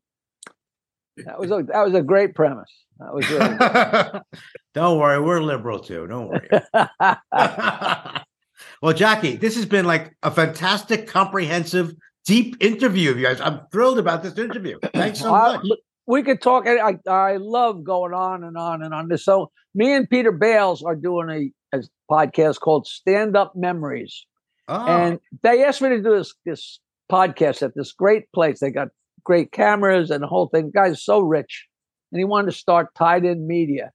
That 1.18 1.38
was 1.38 1.50
a, 1.50 1.62
that 1.68 1.84
was 1.84 1.94
a 1.94 2.02
great 2.02 2.34
premise. 2.34 2.70
That 3.00 3.14
was 3.14 3.30
really 3.30 4.20
Don't 4.74 4.98
worry, 4.98 5.20
we're 5.20 5.40
liberal 5.40 5.78
too. 5.78 6.06
Don't 6.06 6.28
worry. 6.28 6.48
well, 8.82 8.92
Jackie, 8.92 9.36
this 9.36 9.56
has 9.56 9.64
been 9.64 9.86
like 9.86 10.14
a 10.22 10.30
fantastic, 10.30 11.06
comprehensive, 11.06 11.94
deep 12.26 12.56
interview. 12.60 13.10
Of 13.10 13.18
you 13.18 13.26
guys, 13.26 13.40
I'm 13.40 13.60
thrilled 13.72 13.98
about 13.98 14.22
this 14.22 14.36
interview. 14.36 14.78
Thanks 14.94 15.20
so 15.20 15.30
much. 15.30 15.66
we 16.06 16.22
could 16.22 16.42
talk. 16.42 16.66
I, 16.66 16.98
I 17.10 17.38
love 17.38 17.84
going 17.84 18.12
on 18.12 18.44
and 18.44 18.58
on 18.58 18.82
and 18.82 18.92
on. 18.92 19.08
This. 19.08 19.24
So, 19.24 19.50
me 19.74 19.94
and 19.94 20.08
Peter 20.08 20.32
Bales 20.32 20.82
are 20.82 20.96
doing 20.96 21.52
a, 21.72 21.78
a 21.78 21.82
podcast 22.10 22.60
called 22.60 22.86
Stand 22.86 23.34
Up 23.34 23.56
Memories, 23.56 24.26
oh. 24.68 24.86
and 24.86 25.18
they 25.42 25.64
asked 25.64 25.80
me 25.80 25.88
to 25.88 26.02
do 26.02 26.16
this 26.16 26.34
this 26.44 26.80
podcast 27.10 27.62
at 27.62 27.74
this 27.74 27.92
great 27.92 28.30
place. 28.32 28.60
They 28.60 28.70
got 28.70 28.88
great 29.24 29.52
cameras 29.52 30.10
and 30.10 30.22
the 30.22 30.26
whole 30.26 30.48
thing. 30.48 30.66
The 30.66 30.72
guy's 30.72 31.02
so 31.02 31.20
rich 31.20 31.66
and 32.12 32.18
he 32.18 32.24
wanted 32.24 32.46
to 32.46 32.56
start 32.56 32.94
tied 32.94 33.24
in 33.24 33.46
media. 33.46 33.92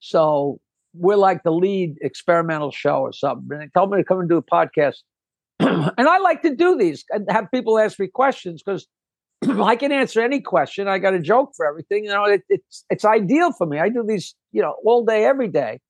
So 0.00 0.60
we're 0.94 1.16
like 1.16 1.42
the 1.42 1.52
lead 1.52 1.96
experimental 2.02 2.70
show 2.70 2.98
or 2.98 3.12
something. 3.12 3.48
And 3.50 3.60
they 3.62 3.68
told 3.74 3.90
me 3.90 3.98
to 3.98 4.04
come 4.04 4.20
and 4.20 4.28
do 4.28 4.36
a 4.36 4.42
podcast. 4.42 4.96
and 5.60 6.08
I 6.08 6.18
like 6.18 6.42
to 6.42 6.54
do 6.54 6.76
these 6.76 7.04
and 7.10 7.30
have 7.30 7.50
people 7.52 7.78
ask 7.78 7.98
me 7.98 8.08
questions 8.08 8.62
because 8.62 8.86
I 9.48 9.76
can 9.76 9.92
answer 9.92 10.20
any 10.20 10.40
question. 10.40 10.88
I 10.88 10.98
got 10.98 11.14
a 11.14 11.20
joke 11.20 11.52
for 11.56 11.66
everything. 11.66 12.04
You 12.04 12.10
know, 12.10 12.24
it, 12.24 12.42
it's 12.48 12.84
it's 12.90 13.04
ideal 13.04 13.52
for 13.52 13.66
me. 13.66 13.78
I 13.78 13.88
do 13.88 14.04
these, 14.06 14.34
you 14.52 14.62
know, 14.62 14.74
all 14.84 15.04
day, 15.04 15.24
every 15.24 15.48
day. 15.48 15.80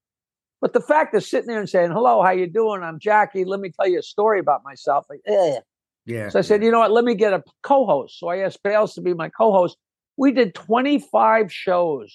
But 0.60 0.74
the 0.74 0.80
fact 0.80 1.14
of 1.14 1.24
sitting 1.24 1.48
there 1.48 1.58
and 1.58 1.68
saying, 1.68 1.90
"Hello, 1.90 2.22
how 2.22 2.30
you 2.30 2.46
doing? 2.46 2.82
I'm 2.82 2.98
Jackie. 3.00 3.44
Let 3.44 3.60
me 3.60 3.70
tell 3.70 3.88
you 3.88 3.98
a 3.98 4.02
story 4.02 4.38
about 4.38 4.62
myself." 4.64 5.06
Like, 5.10 5.20
eh. 5.26 5.58
Yeah. 6.04 6.28
So 6.28 6.38
I 6.38 6.42
said, 6.42 6.64
you 6.64 6.70
know 6.70 6.80
what? 6.80 6.90
Let 6.90 7.04
me 7.04 7.14
get 7.14 7.32
a 7.32 7.42
co-host. 7.62 8.18
So 8.18 8.28
I 8.28 8.38
asked 8.38 8.62
Bales 8.62 8.94
to 8.94 9.00
be 9.00 9.14
my 9.14 9.28
co-host. 9.28 9.76
We 10.16 10.32
did 10.32 10.54
25 10.54 11.52
shows 11.52 12.14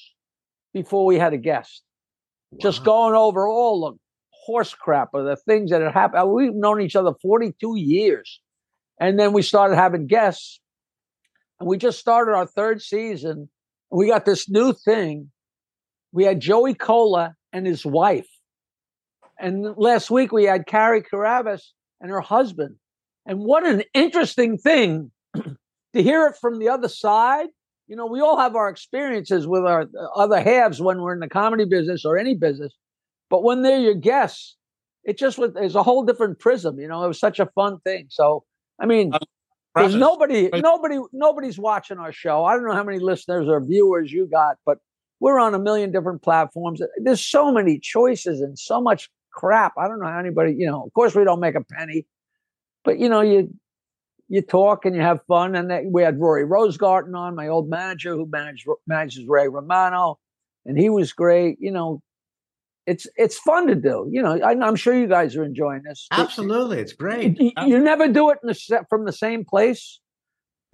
before 0.73 1.05
we 1.05 1.17
had 1.17 1.33
a 1.33 1.37
guest, 1.37 1.83
wow. 2.51 2.59
just 2.61 2.83
going 2.83 3.15
over 3.15 3.47
all 3.47 3.81
the 3.81 3.97
horse 4.31 4.73
crap 4.73 5.13
of 5.13 5.25
the 5.25 5.35
things 5.35 5.71
that 5.71 5.81
had 5.81 5.93
happened. 5.93 6.23
Uh, 6.23 6.27
we've 6.27 6.53
known 6.53 6.81
each 6.81 6.95
other 6.95 7.11
42 7.21 7.75
years. 7.77 8.41
And 8.99 9.19
then 9.19 9.33
we 9.33 9.41
started 9.41 9.75
having 9.75 10.07
guests. 10.07 10.59
And 11.59 11.67
we 11.67 11.77
just 11.77 11.99
started 11.99 12.33
our 12.33 12.45
third 12.45 12.81
season. 12.81 13.49
We 13.91 14.07
got 14.07 14.25
this 14.25 14.49
new 14.49 14.73
thing. 14.73 15.31
We 16.11 16.23
had 16.23 16.39
Joey 16.39 16.73
Kola 16.73 17.35
and 17.51 17.65
his 17.65 17.85
wife. 17.85 18.27
And 19.39 19.75
last 19.77 20.09
week 20.09 20.31
we 20.31 20.45
had 20.45 20.65
Carrie 20.65 21.03
Carabas 21.03 21.73
and 21.99 22.09
her 22.09 22.21
husband. 22.21 22.75
And 23.25 23.39
what 23.39 23.65
an 23.65 23.83
interesting 23.93 24.57
thing 24.57 25.11
to 25.35 26.03
hear 26.03 26.27
it 26.27 26.37
from 26.39 26.59
the 26.59 26.69
other 26.69 26.87
side 26.87 27.47
you 27.87 27.95
know, 27.95 28.05
we 28.05 28.21
all 28.21 28.37
have 28.37 28.55
our 28.55 28.69
experiences 28.69 29.47
with 29.47 29.63
our 29.63 29.81
uh, 29.81 30.05
other 30.15 30.41
halves 30.41 30.81
when 30.81 31.01
we're 31.01 31.13
in 31.13 31.19
the 31.19 31.29
comedy 31.29 31.65
business 31.65 32.05
or 32.05 32.17
any 32.17 32.35
business. 32.35 32.73
But 33.29 33.43
when 33.43 33.61
they're 33.61 33.79
your 33.79 33.95
guests, 33.95 34.55
it 35.03 35.17
just 35.17 35.37
was 35.37 35.51
it's 35.55 35.75
a 35.75 35.83
whole 35.83 36.03
different 36.03 36.39
prism. 36.39 36.79
You 36.79 36.87
know, 36.87 37.03
it 37.03 37.07
was 37.07 37.19
such 37.19 37.39
a 37.39 37.45
fun 37.47 37.79
thing. 37.79 38.07
So 38.09 38.43
I 38.79 38.85
mean, 38.85 39.11
there's 39.75 39.95
nobody, 39.95 40.49
nobody, 40.53 40.99
nobody's 41.13 41.59
watching 41.59 41.97
our 41.97 42.11
show. 42.11 42.45
I 42.45 42.53
don't 42.53 42.65
know 42.65 42.73
how 42.73 42.83
many 42.83 42.99
listeners 42.99 43.47
or 43.47 43.63
viewers 43.63 44.11
you 44.11 44.27
got, 44.27 44.57
but 44.65 44.79
we're 45.19 45.39
on 45.39 45.53
a 45.53 45.59
million 45.59 45.91
different 45.91 46.21
platforms. 46.21 46.81
There's 47.01 47.25
so 47.25 47.51
many 47.51 47.79
choices 47.79 48.41
and 48.41 48.57
so 48.57 48.81
much 48.81 49.09
crap. 49.31 49.73
I 49.77 49.87
don't 49.87 49.99
know 49.99 50.07
how 50.07 50.19
anybody, 50.19 50.55
you 50.57 50.67
know, 50.67 50.83
of 50.83 50.93
course 50.93 51.15
we 51.15 51.23
don't 51.23 51.39
make 51.39 51.55
a 51.55 51.63
penny, 51.63 52.05
but 52.83 52.99
you 52.99 53.09
know, 53.09 53.21
you 53.21 53.53
you 54.29 54.41
talk 54.41 54.85
and 54.85 54.95
you 54.95 55.01
have 55.01 55.21
fun. 55.27 55.55
And 55.55 55.91
we 55.91 56.03
had 56.03 56.19
Rory 56.19 56.45
Rosegarten 56.45 57.15
on, 57.15 57.35
my 57.35 57.47
old 57.47 57.69
manager 57.69 58.15
who 58.15 58.27
managed, 58.29 58.67
manages 58.85 59.25
Ray 59.27 59.47
Romano, 59.47 60.19
and 60.65 60.77
he 60.77 60.89
was 60.89 61.13
great. 61.13 61.57
You 61.59 61.71
know, 61.71 62.01
it's 62.85 63.07
it's 63.17 63.37
fun 63.37 63.67
to 63.67 63.75
do. 63.75 64.07
You 64.11 64.21
know, 64.21 64.39
I, 64.41 64.51
am 64.51 64.75
sure 64.75 64.97
you 64.97 65.07
guys 65.07 65.35
are 65.35 65.43
enjoying 65.43 65.83
this. 65.83 66.07
Absolutely, 66.11 66.79
it's 66.79 66.93
great. 66.93 67.39
You, 67.39 67.51
you 67.65 67.79
never 67.79 68.07
do 68.07 68.29
it 68.31 68.39
in 68.43 68.47
the, 68.47 68.85
from 68.89 69.05
the 69.05 69.13
same 69.13 69.45
place. 69.45 69.99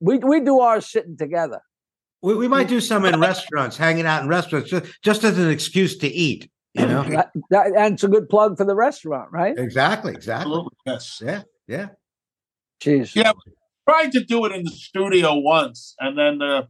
we 0.00 0.18
we 0.18 0.40
do 0.40 0.60
ours 0.60 0.90
sitting 0.90 1.16
together. 1.16 1.60
We, 2.22 2.34
we 2.34 2.48
might 2.48 2.68
do 2.68 2.80
some 2.80 3.04
in 3.06 3.18
restaurants, 3.18 3.78
hanging 3.78 4.04
out 4.04 4.22
in 4.22 4.28
restaurants, 4.28 4.68
just, 4.68 5.02
just 5.02 5.24
as 5.24 5.38
an 5.38 5.48
excuse 5.48 5.96
to 5.98 6.08
eat. 6.08 6.50
You 6.74 6.86
know, 6.86 7.02
that, 7.04 7.30
that, 7.50 7.66
and 7.74 7.94
it's 7.94 8.04
a 8.04 8.08
good 8.08 8.28
plug 8.28 8.56
for 8.58 8.64
the 8.64 8.74
restaurant, 8.74 9.32
right? 9.32 9.58
Exactly, 9.58 10.12
exactly. 10.12 10.52
Absolutely. 10.52 10.76
Yes. 10.86 11.22
Yeah, 11.24 11.42
yeah. 11.66 11.88
Jeez. 12.80 13.14
Yeah, 13.14 13.32
tried 13.88 14.12
to 14.12 14.24
do 14.24 14.44
it 14.46 14.52
in 14.52 14.64
the 14.64 14.70
studio 14.70 15.34
once, 15.34 15.94
and 15.98 16.16
then 16.16 16.42
uh, 16.42 16.66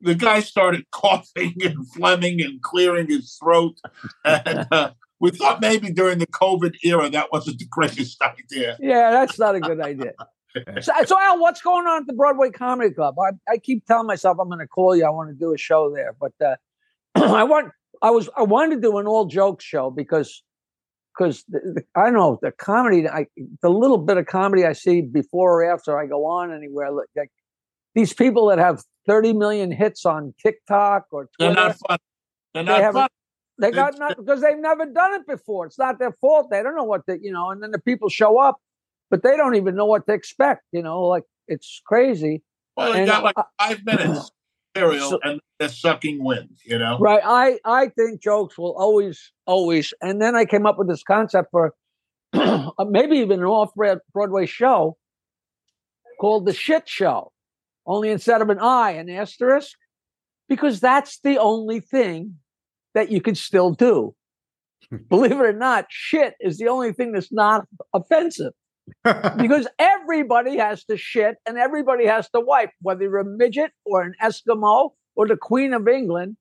the 0.00 0.14
guy 0.14 0.40
started 0.40 0.84
coughing 0.92 1.54
and 1.62 1.86
phlegming 1.92 2.44
and 2.44 2.60
clearing 2.62 3.08
his 3.08 3.36
throat. 3.42 3.78
And 4.24 4.66
uh, 4.70 4.90
we 5.20 5.30
thought 5.30 5.60
maybe 5.60 5.92
during 5.92 6.18
the 6.18 6.26
COVID 6.26 6.76
era 6.82 7.08
that 7.10 7.32
wasn't 7.32 7.58
the 7.58 7.66
greatest 7.66 8.20
idea. 8.22 8.76
Yeah, 8.80 9.10
that's 9.10 9.38
not 9.38 9.54
a 9.54 9.60
good 9.60 9.80
idea. 9.80 10.12
so, 10.80 10.92
so, 11.04 11.20
Al, 11.20 11.38
what's 11.38 11.62
going 11.62 11.86
on 11.86 12.02
at 12.02 12.06
the 12.06 12.12
Broadway 12.12 12.50
Comedy 12.50 12.92
Club? 12.92 13.16
I, 13.18 13.52
I 13.52 13.58
keep 13.58 13.86
telling 13.86 14.06
myself 14.06 14.38
I'm 14.40 14.48
going 14.48 14.60
to 14.60 14.66
call 14.66 14.96
you. 14.96 15.04
I 15.04 15.10
want 15.10 15.30
to 15.30 15.34
do 15.34 15.54
a 15.54 15.58
show 15.58 15.92
there, 15.94 16.14
but 16.18 16.32
uh, 16.44 16.56
I 17.14 17.44
want 17.44 17.72
I 18.02 18.10
was 18.10 18.28
I 18.36 18.42
wanted 18.42 18.76
to 18.76 18.80
do 18.80 18.98
an 18.98 19.06
all 19.06 19.26
joke 19.26 19.60
show 19.60 19.90
because 19.90 20.42
because 21.16 21.44
I 21.94 22.04
don't 22.04 22.14
know 22.14 22.38
the 22.42 22.52
comedy 22.52 23.08
I 23.08 23.26
the 23.62 23.70
little 23.70 23.98
bit 23.98 24.16
of 24.16 24.26
comedy 24.26 24.64
I 24.64 24.72
see 24.72 25.00
before 25.00 25.62
or 25.62 25.72
after 25.72 25.98
I 25.98 26.06
go 26.06 26.24
on 26.26 26.52
anywhere 26.52 26.90
like, 26.90 27.08
like 27.16 27.30
these 27.94 28.12
people 28.12 28.46
that 28.48 28.58
have 28.58 28.82
30 29.06 29.32
million 29.32 29.70
hits 29.70 30.04
on 30.04 30.34
TikTok 30.42 31.06
or 31.12 31.28
They're 31.38 31.54
not 31.54 31.76
fun. 31.88 31.98
They're 32.54 32.64
They 32.64 32.78
not 32.80 32.92
fun. 32.92 33.08
they 33.58 33.70
got 33.70 33.98
not 33.98 34.16
because 34.16 34.40
they've 34.42 34.58
never 34.58 34.84
done 34.86 35.14
it 35.14 35.26
before. 35.26 35.66
It's 35.66 35.78
not 35.78 35.98
their 35.98 36.12
fault. 36.20 36.50
They 36.50 36.62
don't 36.62 36.76
know 36.76 36.84
what 36.84 37.02
they, 37.06 37.18
you 37.22 37.32
know, 37.32 37.50
and 37.50 37.62
then 37.62 37.70
the 37.70 37.78
people 37.80 38.08
show 38.08 38.38
up, 38.38 38.56
but 39.10 39.22
they 39.22 39.36
don't 39.36 39.54
even 39.54 39.74
know 39.76 39.86
what 39.86 40.06
to 40.06 40.12
expect. 40.12 40.62
You 40.72 40.82
know, 40.82 41.02
like 41.02 41.24
it's 41.48 41.80
crazy. 41.86 42.42
Well, 42.76 42.92
they 42.92 43.00
And, 43.00 43.08
got 43.08 43.22
like 43.24 43.38
uh, 43.38 43.44
five 43.58 43.84
minutes 43.86 44.30
material 44.74 45.10
So- 45.10 45.20
and 45.22 45.40
they're 45.58 45.68
sucking 45.68 46.22
wind, 46.22 46.58
you 46.64 46.78
know? 46.78 46.98
Right. 46.98 47.22
I 47.24 47.58
I 47.64 47.88
think 47.88 48.22
jokes 48.22 48.58
will 48.58 48.74
always 48.76 49.32
always. 49.46 49.94
And 50.00 50.20
then 50.20 50.36
I 50.36 50.44
came 50.44 50.66
up 50.66 50.78
with 50.78 50.88
this 50.88 51.02
concept 51.02 51.48
for 51.50 51.74
maybe 52.34 53.16
even 53.18 53.40
an 53.40 53.46
off 53.46 53.70
Broadway 54.12 54.46
show 54.46 54.96
called 56.20 56.46
the 56.46 56.52
Shit 56.52 56.88
Show, 56.88 57.32
only 57.86 58.10
instead 58.10 58.42
of 58.42 58.50
an 58.50 58.58
I, 58.58 58.92
an 58.92 59.08
asterisk, 59.08 59.76
because 60.48 60.80
that's 60.80 61.20
the 61.20 61.38
only 61.38 61.80
thing 61.80 62.36
that 62.94 63.10
you 63.10 63.20
can 63.20 63.34
still 63.34 63.72
do. 63.72 64.14
Believe 65.08 65.32
it 65.32 65.38
or 65.38 65.52
not, 65.52 65.86
shit 65.90 66.34
is 66.40 66.58
the 66.58 66.68
only 66.68 66.92
thing 66.92 67.12
that's 67.12 67.32
not 67.32 67.66
offensive 67.92 68.52
because 69.02 69.66
everybody 69.78 70.56
has 70.58 70.84
to 70.84 70.96
shit 70.96 71.36
and 71.46 71.58
everybody 71.58 72.06
has 72.06 72.28
to 72.30 72.40
wipe, 72.40 72.70
whether 72.82 73.02
you're 73.02 73.18
a 73.18 73.24
midget 73.24 73.72
or 73.84 74.02
an 74.02 74.14
Eskimo 74.22 74.90
or 75.16 75.26
the 75.26 75.36
Queen 75.36 75.72
of 75.72 75.88
England. 75.88 76.36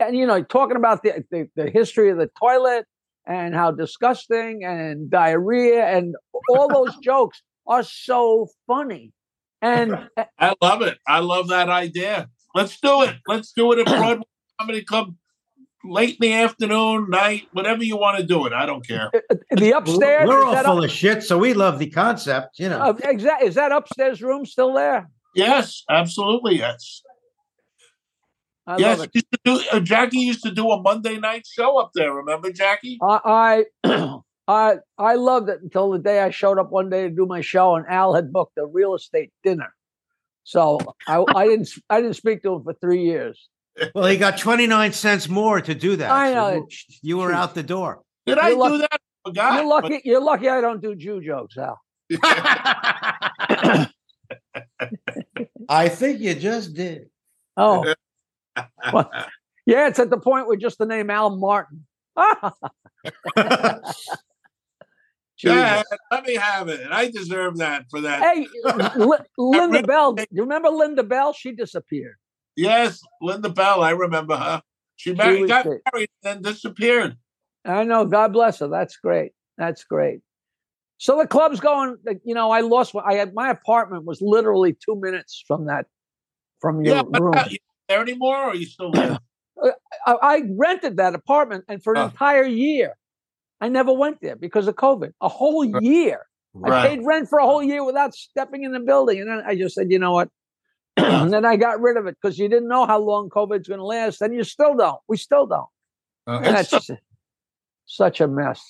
And 0.00 0.16
you 0.16 0.26
know, 0.26 0.42
talking 0.42 0.76
about 0.76 1.02
the, 1.02 1.24
the, 1.30 1.48
the 1.54 1.70
history 1.70 2.10
of 2.10 2.18
the 2.18 2.30
toilet 2.40 2.86
and 3.26 3.54
how 3.54 3.70
disgusting 3.70 4.64
and 4.64 5.08
diarrhea 5.08 5.86
and 5.86 6.16
all 6.48 6.68
those 6.68 6.96
jokes 7.02 7.42
are 7.66 7.84
so 7.84 8.48
funny. 8.66 9.12
And 9.60 10.08
I 10.38 10.54
love 10.60 10.82
it. 10.82 10.98
I 11.06 11.20
love 11.20 11.48
that 11.48 11.68
idea. 11.68 12.28
Let's 12.54 12.80
do 12.80 13.02
it. 13.02 13.16
Let's 13.28 13.52
do 13.52 13.72
it 13.72 13.78
at 13.80 13.86
Broadway 13.98 14.24
Comedy 14.58 14.82
Club 14.82 15.14
late 15.84 16.16
in 16.20 16.28
the 16.28 16.32
afternoon, 16.32 17.10
night, 17.10 17.48
whatever 17.52 17.82
you 17.84 17.96
want 17.96 18.18
to 18.18 18.24
do 18.24 18.46
it. 18.46 18.52
I 18.52 18.66
don't 18.66 18.86
care. 18.86 19.10
the 19.50 19.72
upstairs 19.76 20.28
We're 20.28 20.44
all 20.44 20.52
that, 20.52 20.64
full 20.64 20.82
of 20.82 20.90
shit, 20.90 21.22
so 21.22 21.38
we 21.38 21.54
love 21.54 21.78
the 21.78 21.90
concept, 21.90 22.58
you 22.58 22.68
know. 22.68 22.78
uh, 22.78 22.92
exa- 22.94 23.42
is 23.42 23.54
that 23.54 23.72
upstairs 23.72 24.22
room 24.22 24.46
still 24.46 24.72
there? 24.74 25.10
Yes, 25.34 25.82
absolutely. 25.88 26.58
Yes. 26.58 27.02
I 28.66 28.76
yes. 28.78 28.98
love 28.98 29.06
it. 29.08 29.14
Used 29.14 29.32
to 29.32 29.38
do, 29.44 29.60
uh, 29.72 29.80
Jackie 29.80 30.18
used 30.18 30.42
to 30.44 30.50
do 30.52 30.70
a 30.70 30.80
Monday 30.80 31.18
night 31.18 31.46
show 31.46 31.78
up 31.78 31.90
there. 31.94 32.12
Remember, 32.12 32.50
Jackie? 32.52 32.98
I 33.02 33.64
I 33.84 34.14
I 34.48 34.74
I 34.98 35.14
loved 35.14 35.48
it 35.48 35.60
until 35.62 35.90
the 35.90 35.98
day 35.98 36.20
I 36.20 36.30
showed 36.30 36.58
up 36.58 36.70
one 36.70 36.88
day 36.90 37.02
to 37.02 37.10
do 37.10 37.26
my 37.26 37.40
show, 37.40 37.74
and 37.74 37.84
Al 37.88 38.14
had 38.14 38.32
booked 38.32 38.56
a 38.58 38.66
real 38.66 38.94
estate 38.94 39.30
dinner. 39.42 39.74
So 40.44 40.78
I, 41.06 41.24
I 41.34 41.46
didn't 41.48 41.68
I 41.90 42.00
didn't 42.00 42.16
speak 42.16 42.42
to 42.44 42.54
him 42.54 42.62
for 42.64 42.74
three 42.74 43.02
years. 43.04 43.48
Well, 43.94 44.06
he 44.06 44.16
got 44.18 44.36
29 44.38 44.92
cents 44.92 45.28
more 45.28 45.60
to 45.62 45.74
do 45.74 45.96
that. 45.96 46.10
I 46.10 46.32
so 46.32 46.34
know. 46.34 46.54
you- 46.56 46.68
You 47.02 47.16
were 47.18 47.32
out 47.32 47.54
the 47.54 47.62
door. 47.62 48.02
Did 48.26 48.38
I 48.38 48.48
You're 48.50 48.58
lucky- 48.58 48.74
do 48.74 48.78
that? 48.82 48.92
I 48.92 49.28
forgot. 49.28 49.54
You're 49.54 49.64
lucky. 49.66 50.00
You're 50.04 50.20
lucky. 50.22 50.48
I 50.48 50.60
don't 50.60 50.82
do 50.82 50.94
Jew 50.94 51.20
jokes, 51.22 51.56
Al. 51.56 51.80
I 55.68 55.88
think 55.88 56.20
you 56.20 56.34
just 56.34 56.74
did. 56.74 57.06
Oh, 57.56 57.94
well, 58.92 59.10
yeah. 59.66 59.88
It's 59.88 59.98
at 59.98 60.10
the 60.10 60.18
point 60.18 60.46
where 60.48 60.56
just 60.56 60.78
the 60.78 60.86
name 60.86 61.10
Al 61.10 61.36
Martin. 61.36 61.86
Yeah, 65.42 65.82
let 66.12 66.24
me 66.24 66.34
have 66.36 66.68
it. 66.68 66.86
I 66.90 67.10
deserve 67.10 67.58
that 67.58 67.86
for 67.90 68.00
that. 68.02 68.22
Hey, 68.22 68.46
Li- 68.96 69.16
Linda 69.38 69.72
really- 69.78 69.82
Bell. 69.82 70.12
Do 70.12 70.24
you 70.30 70.42
remember 70.42 70.68
Linda 70.68 71.02
Bell? 71.02 71.32
She 71.32 71.50
disappeared. 71.52 72.14
Yes, 72.54 73.02
Linda 73.20 73.48
Bell. 73.48 73.82
I 73.82 73.90
remember 73.90 74.36
her. 74.36 74.62
She 74.96 75.14
married, 75.14 75.48
got 75.48 75.64
great. 75.64 75.80
married 75.92 76.10
and 76.22 76.44
then 76.44 76.52
disappeared. 76.52 77.16
I 77.64 77.82
know. 77.82 78.04
God 78.04 78.32
bless 78.32 78.60
her. 78.60 78.68
That's 78.68 78.96
great. 78.98 79.32
That's 79.58 79.82
great. 79.82 80.20
So 80.98 81.18
the 81.18 81.26
club's 81.26 81.58
going. 81.58 81.96
You 82.24 82.34
know, 82.34 82.52
I 82.52 82.60
lost. 82.60 82.94
I 83.04 83.14
had 83.14 83.34
my 83.34 83.50
apartment 83.50 84.04
was 84.04 84.20
literally 84.22 84.74
two 84.74 84.94
minutes 84.94 85.42
from 85.48 85.66
that, 85.66 85.86
from 86.60 86.84
your 86.84 86.96
Yeah, 86.96 87.02
but 87.02 87.20
room. 87.20 87.34
uh, 87.34 87.48
there 87.92 88.00
anymore, 88.00 88.36
or 88.36 88.50
are 88.50 88.54
you 88.56 88.66
still 88.66 88.90
there? 88.92 89.18
I, 90.06 90.12
I 90.22 90.42
rented 90.50 90.96
that 90.96 91.14
apartment, 91.14 91.64
and 91.68 91.82
for 91.82 91.94
an 91.94 92.00
Oh. 92.00 92.06
entire 92.06 92.44
year, 92.44 92.96
I 93.60 93.68
never 93.68 93.92
went 93.92 94.20
there 94.20 94.36
because 94.36 94.66
of 94.66 94.74
COVID. 94.76 95.12
A 95.20 95.28
whole 95.28 95.64
Right. 95.64 95.82
year. 95.82 96.26
I 96.64 96.86
paid 96.86 97.00
rent 97.04 97.28
for 97.30 97.38
a 97.38 97.44
whole 97.46 97.62
year 97.62 97.82
without 97.84 98.14
stepping 98.14 98.62
in 98.64 98.72
the 98.72 98.80
building, 98.80 99.20
and 99.20 99.28
then 99.30 99.42
I 99.46 99.56
just 99.56 99.74
said, 99.74 99.90
you 99.90 99.98
know 99.98 100.12
what? 100.12 100.28
and 100.96 101.32
then 101.32 101.44
I 101.46 101.56
got 101.56 101.80
rid 101.80 101.96
of 101.96 102.06
it 102.06 102.16
because 102.20 102.38
you 102.38 102.48
didn't 102.48 102.68
know 102.68 102.84
how 102.86 102.98
long 102.98 103.30
COVID's 103.30 103.68
going 103.68 103.78
to 103.78 103.86
last, 103.86 104.20
and 104.20 104.34
you 104.34 104.44
still 104.44 104.74
don't. 104.76 105.00
We 105.08 105.16
still 105.16 105.46
don't. 105.46 105.66
Uh, 106.26 106.40
And 106.44 106.56
it's 106.56 106.70
that's 106.70 106.90
such 107.86 108.20
a 108.20 108.28
mess. 108.28 108.60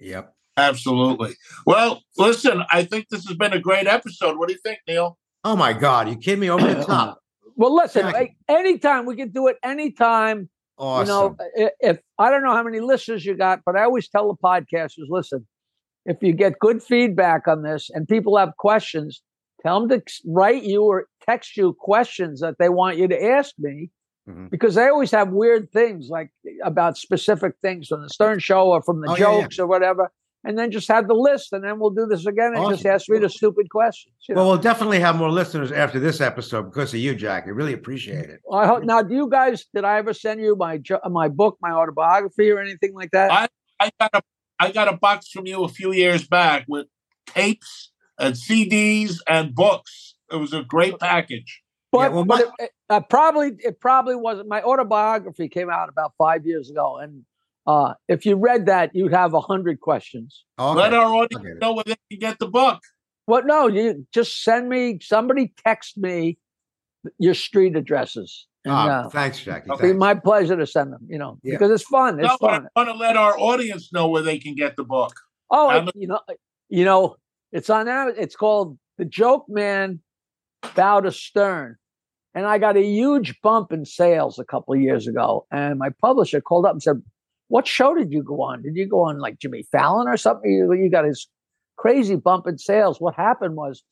Yep. 0.00 0.34
absolutely. 0.56 1.34
Well, 1.66 2.02
listen, 2.18 2.62
I 2.72 2.84
think 2.84 3.08
this 3.10 3.26
has 3.26 3.36
been 3.36 3.52
a 3.52 3.60
great 3.60 3.86
episode. 3.86 4.38
What 4.38 4.48
do 4.48 4.54
you 4.54 4.60
think, 4.60 4.80
Neil? 4.88 5.18
Oh 5.44 5.54
my 5.56 5.72
God, 5.72 6.08
you 6.08 6.16
kidding 6.16 6.40
me 6.40 6.50
over 6.50 6.66
the 6.74 6.84
top? 6.86 7.20
Well, 7.56 7.74
listen, 7.74 8.06
like, 8.06 8.36
anytime 8.48 9.06
we 9.06 9.16
can 9.16 9.30
do 9.30 9.46
it 9.48 9.56
anytime. 9.62 10.48
Awesome. 10.76 11.06
You 11.06 11.12
know, 11.56 11.66
i- 11.66 11.70
if 11.80 12.00
I 12.18 12.30
don't 12.30 12.42
know 12.42 12.52
how 12.52 12.64
many 12.64 12.80
listeners 12.80 13.24
you 13.24 13.36
got, 13.36 13.60
but 13.64 13.76
I 13.76 13.84
always 13.84 14.08
tell 14.08 14.26
the 14.28 14.36
podcasters, 14.36 15.06
listen, 15.08 15.46
if 16.04 16.20
you 16.20 16.32
get 16.32 16.58
good 16.58 16.82
feedback 16.82 17.46
on 17.46 17.62
this 17.62 17.90
and 17.90 18.08
people 18.08 18.36
have 18.36 18.56
questions, 18.58 19.22
tell 19.62 19.86
them 19.86 20.00
to 20.00 20.20
write 20.26 20.64
you 20.64 20.82
or 20.82 21.06
text 21.26 21.56
you 21.56 21.74
questions 21.78 22.40
that 22.40 22.56
they 22.58 22.68
want 22.68 22.96
you 22.98 23.06
to 23.08 23.24
ask 23.24 23.54
me. 23.58 23.90
Mhm. 24.28 24.50
Because 24.50 24.74
they 24.74 24.88
always 24.88 25.10
have 25.12 25.30
weird 25.32 25.70
things 25.70 26.08
like 26.10 26.30
about 26.64 26.96
specific 26.96 27.54
things 27.62 27.86
from 27.88 28.02
the 28.02 28.08
Stern 28.08 28.38
Show 28.40 28.68
or 28.68 28.82
from 28.82 29.00
the 29.00 29.10
Oh, 29.10 29.16
yeah, 29.16 29.32
yeah. 29.36 29.40
jokes 29.42 29.58
or 29.60 29.66
whatever. 29.66 30.10
And 30.46 30.58
then 30.58 30.70
just 30.70 30.88
have 30.88 31.08
the 31.08 31.14
list, 31.14 31.52
and 31.54 31.64
then 31.64 31.78
we'll 31.78 31.88
do 31.90 32.04
this 32.06 32.26
again 32.26 32.52
and 32.54 32.68
just 32.68 32.84
ask 32.84 33.08
me 33.08 33.18
the 33.18 33.30
stupid 33.30 33.70
questions. 33.70 34.14
you 34.28 34.34
know. 34.34 34.42
well, 34.42 34.50
we'll 34.50 34.60
definitely 34.60 35.00
have 35.00 35.16
more 35.16 35.30
listeners 35.30 35.72
after 35.72 35.98
this 35.98 36.20
episode 36.20 36.64
because 36.64 36.92
of 36.92 37.00
you, 37.00 37.14
Jack. 37.14 37.44
I 37.46 37.50
really 37.50 37.72
appreciate 37.72 38.28
it. 38.28 38.40
I 38.52 38.66
hope, 38.66 38.84
now, 38.84 39.00
do 39.00 39.14
you 39.14 39.28
guys? 39.30 39.64
Did 39.74 39.84
I 39.84 39.96
ever 39.98 40.12
send 40.12 40.40
you 40.40 40.54
my 40.54 40.80
my 41.10 41.28
book, 41.28 41.56
my 41.62 41.70
autobiography, 41.72 42.50
or 42.50 42.58
anything 42.60 42.92
like 42.94 43.10
that? 43.12 43.32
I- 43.32 43.48
I 43.80 43.90
got 44.00 44.10
a 44.14 44.22
I 44.60 44.70
got 44.70 44.92
a 44.92 44.96
box 44.96 45.28
from 45.30 45.46
you 45.46 45.64
a 45.64 45.68
few 45.68 45.92
years 45.92 46.26
back 46.28 46.64
with 46.68 46.86
tapes 47.26 47.90
and 48.18 48.34
CDs 48.34 49.18
and 49.26 49.54
books. 49.54 50.14
It 50.30 50.36
was 50.36 50.52
a 50.52 50.62
great 50.62 50.98
package. 50.98 51.62
but 51.90 52.12
well, 52.12 52.24
but 52.24 52.40
it, 52.40 52.48
it, 52.58 52.70
uh, 52.88 53.00
probably 53.00 53.52
it 53.58 53.80
probably 53.80 54.14
wasn't. 54.16 54.48
My 54.48 54.62
autobiography 54.62 55.48
came 55.48 55.70
out 55.70 55.88
about 55.88 56.12
five 56.18 56.46
years 56.46 56.70
ago, 56.70 56.98
and 56.98 57.24
uh, 57.66 57.94
if 58.08 58.26
you 58.26 58.36
read 58.36 58.66
that, 58.66 58.90
you'd 58.94 59.12
have 59.12 59.34
a 59.34 59.40
hundred 59.40 59.80
questions. 59.80 60.44
Okay. 60.58 60.78
Let 60.80 60.94
our 60.94 61.06
audience 61.06 61.58
know 61.60 61.74
where 61.74 61.84
they 61.86 61.96
can 62.10 62.18
get 62.20 62.38
the 62.38 62.48
book. 62.48 62.80
What? 63.26 63.46
No, 63.46 63.66
you 63.68 64.06
just 64.12 64.42
send 64.42 64.68
me. 64.68 64.98
Somebody 65.02 65.52
text 65.66 65.96
me 65.96 66.38
your 67.18 67.34
street 67.34 67.76
addresses. 67.76 68.46
And, 68.66 68.72
Ah, 68.72 68.88
uh, 69.04 69.08
thanks, 69.10 69.40
Jackie. 69.42 69.66
it'll 69.70 69.80
be 69.82 69.92
my 69.92 70.14
pleasure 70.14 70.56
to 70.56 70.66
send 70.66 70.92
them. 70.92 71.06
You 71.08 71.18
know, 71.18 71.38
Yeah. 71.42 71.54
because 71.54 71.70
it's 71.70 71.84
fun. 71.84 72.18
It's 72.18 72.28
No, 72.28 72.36
but 72.40 72.50
I 72.50 72.56
fun. 72.56 72.68
want 72.76 72.88
to 72.90 72.94
let 72.94 73.16
our 73.16 73.38
audience 73.38 73.92
know 73.92 74.08
where 74.08 74.22
they 74.22 74.38
can 74.38 74.54
get 74.54 74.76
the 74.76 74.84
book. 74.84 75.12
Oh, 75.50 75.68
I'm 75.68 75.88
you 75.94 76.06
know, 76.06 76.20
you 76.68 76.84
know, 76.84 77.16
it's 77.52 77.68
on 77.70 77.86
that. 77.86 78.14
It's 78.18 78.36
called 78.36 78.78
"The 78.98 79.04
Joke 79.04 79.46
Man 79.48 80.00
Bow 80.74 81.00
to 81.00 81.12
Stern," 81.12 81.76
and 82.34 82.46
I 82.46 82.58
got 82.58 82.76
a 82.76 82.82
huge 82.84 83.40
bump 83.42 83.70
in 83.72 83.84
sales 83.84 84.38
a 84.38 84.44
couple 84.44 84.74
of 84.74 84.80
years 84.80 85.06
ago. 85.06 85.46
And 85.50 85.78
my 85.78 85.90
publisher 86.00 86.40
called 86.40 86.64
up 86.66 86.72
and 86.72 86.82
said, 86.82 87.02
"What 87.54 87.68
show 87.68 87.94
did 87.94 88.12
you 88.12 88.24
go 88.24 88.42
on? 88.42 88.62
Did 88.62 88.74
you 88.74 88.84
go 88.84 89.02
on 89.04 89.20
like 89.20 89.38
Jimmy 89.38 89.62
Fallon 89.70 90.08
or 90.08 90.16
something? 90.16 90.50
You, 90.50 90.72
you 90.72 90.90
got 90.90 91.04
his 91.04 91.28
crazy 91.76 92.16
bump 92.16 92.48
in 92.48 92.58
sales." 92.58 93.00
What 93.00 93.14
happened 93.14 93.54
was 93.54 93.84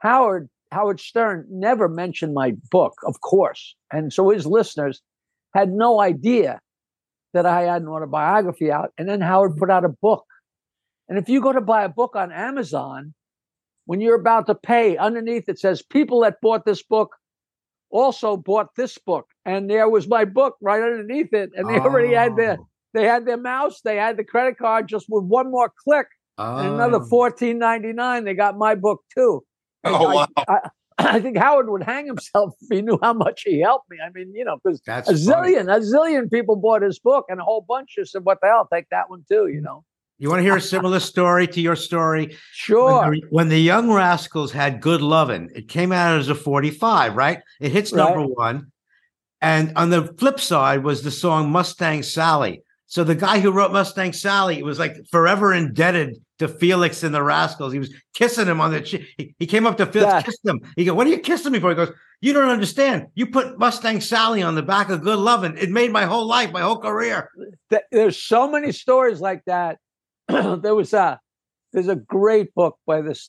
Howard 0.00 0.48
Howard 0.72 0.98
Stern 0.98 1.46
never 1.48 1.88
mentioned 1.88 2.34
my 2.34 2.56
book, 2.72 2.94
of 3.06 3.20
course, 3.20 3.76
and 3.92 4.12
so 4.12 4.30
his 4.30 4.46
listeners 4.46 5.00
had 5.54 5.70
no 5.70 6.00
idea 6.00 6.60
that 7.34 7.46
I 7.46 7.62
had 7.62 7.82
an 7.82 7.88
autobiography 7.88 8.72
out. 8.72 8.90
And 8.98 9.08
then 9.08 9.20
Howard 9.20 9.56
put 9.56 9.70
out 9.70 9.84
a 9.84 9.94
book. 10.02 10.24
And 11.08 11.18
if 11.18 11.28
you 11.28 11.40
go 11.40 11.52
to 11.52 11.60
buy 11.60 11.84
a 11.84 11.88
book 11.88 12.16
on 12.16 12.32
Amazon, 12.32 13.14
when 13.86 14.00
you're 14.00 14.20
about 14.20 14.46
to 14.48 14.56
pay, 14.56 14.96
underneath 14.96 15.48
it 15.48 15.60
says 15.60 15.82
people 15.82 16.20
that 16.22 16.40
bought 16.42 16.64
this 16.64 16.82
book 16.82 17.14
also 17.90 18.36
bought 18.36 18.74
this 18.74 18.98
book. 18.98 19.26
And 19.44 19.70
there 19.70 19.88
was 19.88 20.08
my 20.08 20.24
book 20.24 20.56
right 20.60 20.82
underneath 20.82 21.32
it. 21.32 21.50
And 21.54 21.68
they 21.70 21.78
already 21.78 22.12
had 22.12 22.34
their 22.34 22.58
Oh. 22.58 22.68
They 22.94 23.04
had 23.04 23.26
their 23.26 23.36
mouse, 23.36 23.80
they 23.82 23.96
had 23.96 24.16
the 24.16 24.24
credit 24.24 24.58
card 24.58 24.88
just 24.88 25.06
with 25.08 25.24
one 25.24 25.50
more 25.50 25.72
click 25.84 26.06
and 26.38 26.74
another 26.74 27.00
Oh. 27.02 27.06
fourteen 27.08 27.58
ninety 27.58 27.92
nine. 27.92 28.24
They 28.24 28.34
got 28.34 28.56
my 28.56 28.74
book 28.74 29.02
too. 29.16 29.44
And 29.84 29.94
Oh, 29.94 30.06
I, 30.06 30.14
wow. 30.14 30.26
I, 30.48 30.58
I 30.98 31.20
think 31.20 31.36
Howard 31.36 31.68
would 31.70 31.82
hang 31.84 32.06
himself 32.06 32.54
if 32.60 32.68
he 32.76 32.82
knew 32.82 32.98
how 33.02 33.12
much 33.12 33.42
he 33.44 33.60
helped 33.60 33.88
me. 33.90 33.98
I 34.04 34.10
mean, 34.10 34.34
you 34.34 34.44
know, 34.44 34.58
because 34.62 34.80
a 34.86 35.02
funny. 35.04 35.16
zillion, 35.54 35.62
a 35.74 35.80
zillion 35.80 36.30
people 36.30 36.56
bought 36.56 36.82
his 36.82 36.98
book, 36.98 37.26
and 37.28 37.40
a 37.40 37.44
whole 37.44 37.64
bunch 37.68 37.94
just 37.96 38.12
said, 38.12 38.24
"What 38.24 38.38
the 38.40 38.48
hell? 38.48 38.68
Take 38.72 38.88
that 38.90 39.08
one 39.10 39.24
too." 39.28 39.46
You 39.48 39.60
know, 39.60 39.84
You 40.18 40.28
want 40.28 40.40
to 40.40 40.42
hear 40.44 40.56
a 40.56 40.60
similar 40.74 40.98
story 41.00 41.46
to 41.48 41.60
your 41.60 41.76
story? 41.76 42.36
sure. 42.52 43.00
When 43.02 43.10
the, 43.12 43.22
when 43.30 43.48
the 43.48 43.60
Young 43.60 43.92
Rascals 43.92 44.50
had 44.52 44.80
Good 44.80 45.00
Lovin', 45.02 45.50
it 45.54 45.68
came 45.68 45.92
out 45.92 46.18
as 46.18 46.28
a 46.28 46.34
45, 46.34 47.14
right? 47.16 47.40
It 47.60 47.70
hits 47.72 47.92
Right. 47.92 48.04
number 48.04 48.26
one. 48.26 48.72
And 49.40 49.72
on 49.76 49.90
the 49.90 50.02
flip 50.18 50.40
side 50.40 50.82
was 50.82 51.02
the 51.02 51.12
song 51.12 51.50
Mustang 51.52 52.02
Sally. 52.02 52.62
So 52.90 53.04
the 53.04 53.14
guy 53.14 53.38
who 53.38 53.52
wrote 53.52 53.70
Mustang 53.70 54.14
Sally 54.14 54.62
was 54.62 54.78
like 54.78 54.96
forever 55.10 55.52
indebted 55.52 56.16
to 56.38 56.48
Felix 56.48 57.02
and 57.02 57.14
the 57.14 57.22
Rascals. 57.22 57.72
He 57.74 57.78
was 57.78 57.92
kissing 58.14 58.46
him 58.46 58.62
on 58.62 58.72
the 58.72 58.80
cheek. 58.80 59.06
He, 59.18 59.34
he 59.38 59.46
came 59.46 59.66
up 59.66 59.76
to 59.76 59.84
Felix, 59.84 60.10
Yeah. 60.10 60.22
kissed 60.22 60.46
him. 60.46 60.60
He 60.74 60.86
go, 60.86 60.94
"What 60.94 61.06
are 61.06 61.10
you 61.10 61.18
kissing 61.18 61.52
me 61.52 61.60
for?" 61.60 61.68
He 61.68 61.74
goes, 61.76 61.92
"You 62.22 62.32
don't 62.32 62.48
understand. 62.48 63.08
You 63.14 63.26
put 63.26 63.58
Mustang 63.58 64.00
Sally 64.00 64.42
on 64.42 64.54
the 64.54 64.62
back 64.62 64.88
of 64.88 65.02
Good 65.02 65.18
Lovin'. 65.18 65.58
It 65.58 65.68
made 65.70 65.92
my 65.92 66.06
whole 66.06 66.26
life, 66.26 66.50
my 66.50 66.62
whole 66.62 66.78
career." 66.78 67.30
There's 67.92 68.16
so 68.16 68.50
many 68.50 68.72
stories 68.72 69.20
like 69.20 69.44
that. 69.44 69.78
there 70.28 70.74
was 70.74 70.94
a 70.94 71.20
there's 71.74 71.88
a 71.88 71.96
great 71.96 72.54
book 72.54 72.78
by 72.86 73.02
this 73.02 73.28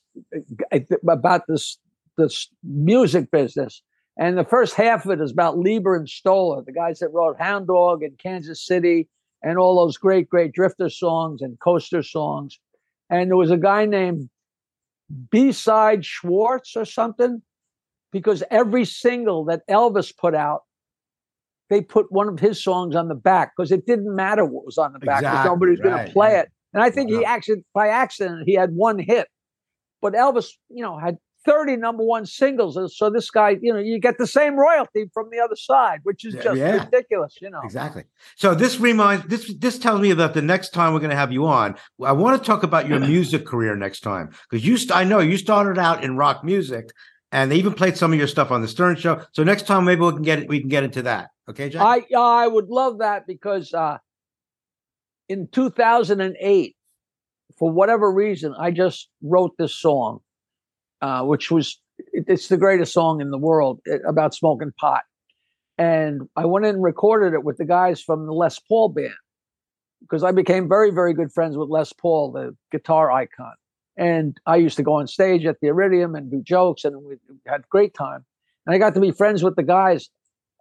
uh, 0.72 0.80
about 1.10 1.48
this 1.50 1.78
this 2.18 2.48
music 2.64 3.30
business, 3.30 3.82
and 4.18 4.38
the 4.38 4.46
first 4.46 4.76
half 4.76 5.04
of 5.04 5.12
it 5.12 5.20
is 5.22 5.32
about 5.32 5.58
Leiber 5.58 5.98
and 5.98 6.08
Stoller, 6.08 6.64
the 6.64 6.72
guys 6.72 7.00
that 7.00 7.10
wrote 7.10 7.38
Hound 7.42 7.68
Dog 7.68 8.04
in 8.04 8.16
Kansas 8.18 8.66
City 8.66 9.10
and 9.42 9.58
all 9.58 9.76
those 9.76 9.98
great 9.98 10.30
great 10.30 10.52
drifter 10.54 10.90
songs 10.90 11.42
and 11.42 11.60
coaster 11.60 12.04
songs. 12.04 12.60
And 13.10 13.30
there 13.30 13.38
was 13.38 13.52
a 13.52 13.58
guy 13.58 13.86
named 13.86 14.30
B 15.32 15.52
Side 15.52 16.06
Schwartz 16.06 16.76
or 16.76 16.86
something, 16.86 17.42
because 18.12 18.44
every 18.52 18.86
single 18.86 19.46
that 19.46 19.68
Elvis 19.68 20.16
put 20.16 20.36
out 20.36 20.62
they 21.70 21.82
put 21.82 22.12
one 22.12 22.28
of 22.28 22.40
his 22.40 22.62
songs 22.62 22.96
on 22.96 23.08
the 23.08 23.16
back 23.16 23.52
because 23.56 23.72
it 23.72 23.86
didn't 23.86 24.14
matter 24.16 24.44
what 24.44 24.66
was 24.66 24.78
on 24.78 24.92
the 24.94 25.00
back 25.00 25.20
because 25.20 25.46
Exactly, 25.78 25.92
going 25.92 25.94
right, 25.94 26.08
to 26.08 26.12
play 26.12 26.32
yeah. 26.32 26.42
it. 26.42 26.50
And 26.74 26.84
I 26.84 26.90
think 26.90 27.10
he 27.10 27.24
actually, 27.24 27.64
by 27.74 27.88
accident, 27.88 28.44
he 28.46 28.54
had 28.54 28.72
one 28.74 29.00
hit. 29.00 29.28
But 30.02 30.14
Elvis, 30.14 30.52
you 30.70 30.84
know, 30.84 30.98
had 30.98 31.18
30 31.46 31.78
number 31.78 32.04
one 32.04 32.26
singles. 32.26 32.76
And 32.76 32.92
So 32.92 33.10
this 33.10 33.30
guy, 33.32 33.58
you 33.62 33.74
know, 33.74 33.80
you 33.80 34.00
get 34.00 34.18
the 34.18 34.28
same 34.28 34.56
royalty 34.56 35.10
from 35.14 35.30
the 35.32 35.40
other 35.40 35.56
side, 35.56 36.00
which 36.04 36.26
is 36.26 36.34
just 36.36 36.58
yeah. 36.58 36.84
ridiculous, 36.84 37.38
you 37.42 37.50
know. 37.50 37.62
Exactly. 37.64 38.04
So 38.36 38.54
this 38.54 38.80
reminds 38.80 39.26
this 39.28 39.54
this 39.58 39.80
tells 39.80 40.02
me 40.02 40.14
that 40.14 40.34
the 40.34 40.42
next 40.42 40.74
time 40.74 40.94
we're 40.94 41.00
going 41.00 41.12
to 41.12 41.16
have 41.16 41.32
you 41.32 41.46
on, 41.48 41.76
I 42.04 42.12
want 42.12 42.42
to 42.42 42.46
talk 42.46 42.64
about 42.64 42.88
your 42.88 43.00
music 43.00 43.46
career 43.46 43.76
next 43.76 44.02
time 44.02 44.32
because 44.50 44.66
you 44.66 44.78
st- 44.78 44.96
I 44.96 45.04
know 45.04 45.20
you 45.20 45.38
started 45.38 45.80
out 45.80 46.04
in 46.04 46.18
rock 46.18 46.44
music, 46.44 46.92
and 47.32 47.52
they 47.52 47.56
even 47.56 47.74
played 47.74 47.96
some 47.96 48.12
of 48.12 48.20
your 48.20 48.28
stuff 48.28 48.52
on 48.52 48.62
the 48.62 48.68
Stern 48.68 48.96
Show. 48.96 49.24
So 49.32 49.44
next 49.44 49.68
time 49.68 49.86
maybe 49.86 50.02
we 50.02 50.12
can 50.12 50.24
get 50.24 50.48
we 50.48 50.60
can 50.60 50.70
get 50.70 50.84
into 50.84 51.04
that. 51.04 51.30
Okay, 51.50 51.70
Jack. 51.70 51.82
I 51.82 52.06
I 52.18 52.48
would 52.48 52.70
love 52.70 53.00
that 53.00 53.26
because 53.28 53.74
uh, 53.74 53.98
in 55.30 55.48
2008, 55.52 56.76
for 57.58 57.72
whatever 57.72 58.12
reason, 58.12 58.54
I 58.58 58.72
just 58.72 59.10
wrote 59.22 59.56
this 59.58 59.74
song, 59.74 60.20
uh, 61.02 61.24
which 61.24 61.52
was 61.52 61.80
it's 62.14 62.48
the 62.48 62.58
greatest 62.58 62.94
song 62.94 63.22
in 63.22 63.30
the 63.32 63.38
world 63.38 63.80
eh, 63.92 63.98
about 64.08 64.34
smoking 64.34 64.72
pot, 64.80 65.04
and 65.78 66.22
I 66.36 66.46
went 66.46 66.66
in 66.66 66.76
and 66.76 66.84
recorded 66.84 67.34
it 67.34 67.44
with 67.44 67.58
the 67.58 67.66
guys 67.66 68.02
from 68.02 68.26
the 68.26 68.34
Les 68.34 68.60
Paul 68.60 68.90
band 68.90 69.14
because 70.02 70.24
I 70.24 70.32
became 70.32 70.70
very 70.70 70.92
very 70.92 71.14
good 71.14 71.32
friends 71.32 71.58
with 71.58 71.70
Les 71.70 71.92
Paul, 71.94 72.32
the 72.32 72.56
guitar 72.72 73.12
icon, 73.12 73.54
and 73.98 74.38
I 74.46 74.58
used 74.58 74.78
to 74.78 74.84
go 74.84 74.94
on 74.94 75.08
stage 75.08 75.46
at 75.46 75.60
the 75.62 75.68
Iridium 75.68 76.16
and 76.16 76.32
do 76.32 76.42
jokes, 76.42 76.86
and 76.86 77.04
we 77.04 77.16
had 77.48 77.68
great 77.70 77.94
time, 77.94 78.26
and 78.66 78.76
I 78.76 78.78
got 78.78 78.94
to 78.94 79.02
be 79.02 79.12
friends 79.12 79.44
with 79.44 79.56
the 79.56 79.64
guys. 79.64 80.10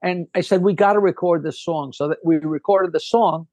And 0.02 0.28
I 0.34 0.42
said, 0.42 0.62
we 0.62 0.74
got 0.74 0.92
to 0.92 1.00
record 1.00 1.42
this 1.42 1.60
song. 1.60 1.92
So 1.92 2.08
that 2.08 2.18
we 2.24 2.36
recorded 2.36 2.92
the 2.92 3.00
song. 3.00 3.48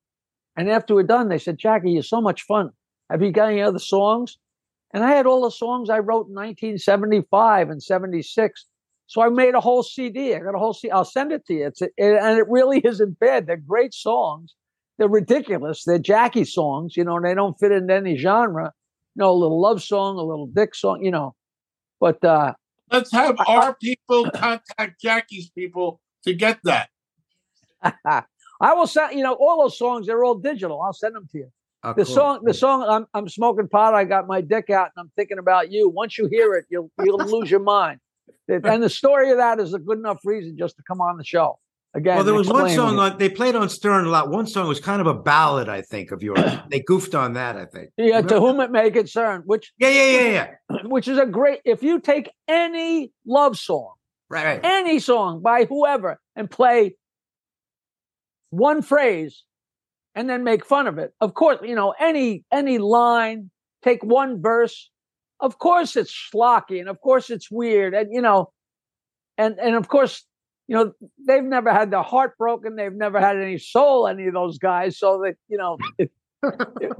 And 0.56 0.70
after 0.70 0.96
we're 0.96 1.04
done, 1.04 1.30
they 1.30 1.40
said, 1.40 1.58
Jackie, 1.58 1.92
you're 1.92 2.04
so 2.04 2.22
much 2.22 2.44
fun. 2.44 2.70
Have 3.10 3.22
you 3.22 3.32
got 3.32 3.50
any 3.50 3.62
other 3.62 3.80
songs? 3.80 4.38
And 4.96 5.04
I 5.04 5.12
had 5.12 5.26
all 5.26 5.42
the 5.42 5.52
songs 5.52 5.90
I 5.90 6.00
wrote 6.00 6.30
in 6.30 6.36
1975 6.36 7.70
and 7.70 7.84
76. 7.84 8.66
So 9.08 9.22
I 9.22 9.28
made 9.28 9.54
a 9.54 9.60
whole 9.60 9.84
CD. 9.84 10.34
I 10.34 10.40
got 10.40 10.56
a 10.56 10.58
whole 10.58 10.74
CD. 10.74 10.90
I'll 10.90 11.04
send 11.04 11.34
it 11.34 11.46
to 11.48 11.54
you. 11.54 11.68
It's 11.68 11.82
it, 11.82 11.92
and 11.98 12.40
it 12.40 12.48
really 12.48 12.80
isn't 12.80 13.20
bad. 13.20 13.46
They're 13.46 13.58
great 13.58 13.94
songs. 13.94 14.56
They're 14.98 15.10
ridiculous. 15.10 15.84
They're 15.84 16.00
Jackie 16.00 16.46
songs, 16.46 16.96
you 16.96 17.04
know, 17.04 17.18
and 17.18 17.26
they 17.26 17.34
don't 17.34 17.60
fit 17.60 17.74
into 17.74 17.94
any 17.94 18.16
genre. 18.16 18.72
You 19.16 19.20
know, 19.20 19.32
a 19.32 19.34
little 19.34 19.60
love 19.60 19.84
song, 19.84 20.18
a 20.18 20.24
little 20.24 20.48
dick 20.48 20.74
song, 20.74 21.04
you 21.04 21.12
know. 21.12 21.36
But 22.00 22.24
uh, 22.24 22.54
Let's 22.90 23.12
have 23.12 23.36
our 23.48 23.76
people 23.76 24.32
contact 24.32 25.02
Jackie's 25.02 25.50
people 25.50 26.00
to 26.24 26.34
get 26.34 26.60
that. 26.64 26.88
I 28.06 28.74
will 28.74 28.88
send 28.88 29.18
you 29.18 29.24
know 29.24 29.34
all 29.34 29.62
those 29.62 29.78
songs. 29.78 30.08
They're 30.08 30.24
all 30.24 30.36
digital. 30.36 30.82
I'll 30.82 30.94
send 30.94 31.16
them 31.16 31.28
to 31.34 31.38
you. 31.38 31.52
Oh, 31.86 31.94
The 31.94 32.06
song, 32.06 32.40
the 32.44 32.54
song. 32.54 32.84
I'm 32.90 33.06
I'm 33.14 33.30
smoking 33.30 33.68
pot. 33.68 33.94
I 33.94 34.06
got 34.06 34.26
my 34.28 34.42
dick 34.42 34.70
out, 34.72 34.90
and 34.96 35.04
I'm 35.06 35.12
thinking 35.16 35.38
about 35.38 35.72
you. 35.72 35.88
Once 35.90 36.18
you 36.18 36.28
hear 36.32 36.56
it, 36.56 36.66
you'll 36.70 36.90
you'll 37.04 37.20
lose 37.20 37.52
your 37.52 37.60
mind. 37.60 38.00
And 38.48 38.82
the 38.82 38.90
story 38.90 39.30
of 39.32 39.38
that 39.38 39.60
is 39.60 39.74
a 39.74 39.80
good 39.80 40.00
enough 40.00 40.20
reason 40.24 40.58
just 40.58 40.78
to 40.78 40.84
come 40.88 41.00
on 41.00 41.18
the 41.18 41.24
show 41.24 41.60
again. 41.94 42.16
Well, 42.16 42.24
there 42.26 42.34
was 42.34 42.48
one 42.48 42.70
song 42.72 42.98
on 42.98 43.18
they 43.20 43.30
played 43.30 43.56
on 43.56 43.70
Stern 43.70 44.06
a 44.06 44.10
lot. 44.10 44.30
One 44.30 44.48
song 44.48 44.68
was 44.68 44.80
kind 44.80 45.00
of 45.00 45.08
a 45.08 45.14
ballad, 45.14 45.70
I 45.70 45.82
think, 45.82 46.12
of 46.12 46.24
yours. 46.24 46.40
they 46.70 46.80
goofed 46.80 47.14
on 47.16 47.34
that, 47.34 47.56
I 47.56 47.66
think. 47.66 47.90
Yeah, 47.98 48.22
to 48.22 48.40
whom 48.40 48.60
it 48.62 48.72
may 48.72 48.90
concern, 48.92 49.44
which 49.46 49.72
Yeah, 49.78 49.90
yeah, 49.90 50.10
yeah, 50.20 50.30
yeah. 50.72 50.78
which 50.86 51.08
is 51.08 51.18
a 51.20 51.26
great. 51.26 51.60
If 51.66 51.84
you 51.84 52.00
take 52.00 52.32
any 52.48 53.12
love 53.28 53.58
song, 53.58 53.94
Right, 54.30 54.46
right. 54.46 54.60
any 54.64 55.00
song 55.00 55.42
by 55.42 55.66
whoever, 55.66 56.20
and 56.36 56.50
play 56.50 56.96
one 58.50 58.82
phrase, 58.82 59.44
and 60.16 60.30
then 60.30 60.44
make 60.44 60.66
fun 60.66 60.88
of 60.88 60.98
it. 60.98 61.14
Of 61.22 61.34
course, 61.34 61.60
you 61.64 61.76
know 61.76 61.94
any 62.00 62.44
any 62.52 62.78
line. 62.78 63.52
Take 63.84 64.04
one 64.04 64.42
verse. 64.42 64.90
Of 65.40 65.60
course, 65.60 65.96
it's 65.96 66.12
schlocky, 66.12 66.80
and 66.80 66.90
of 66.90 67.02
course, 67.02 67.30
it's 67.30 67.52
weird, 67.52 67.94
and 67.94 68.12
you 68.12 68.22
know, 68.22 68.52
and 69.38 69.60
and 69.60 69.76
of 69.76 69.88
course, 69.90 70.26
you 70.68 70.76
know, 70.76 70.94
they've 71.28 71.44
never 71.44 71.72
had 71.72 71.92
their 71.92 72.02
heart 72.02 72.38
broken. 72.38 72.76
They've 72.76 72.94
never 72.94 73.20
had 73.20 73.38
any 73.38 73.58
soul. 73.58 74.08
Any 74.08 74.28
of 74.28 74.34
those 74.34 74.58
guys, 74.58 74.98
so 74.98 75.22
that 75.24 75.36
you 75.48 75.58
know. 75.58 75.78
It, 76.80 76.92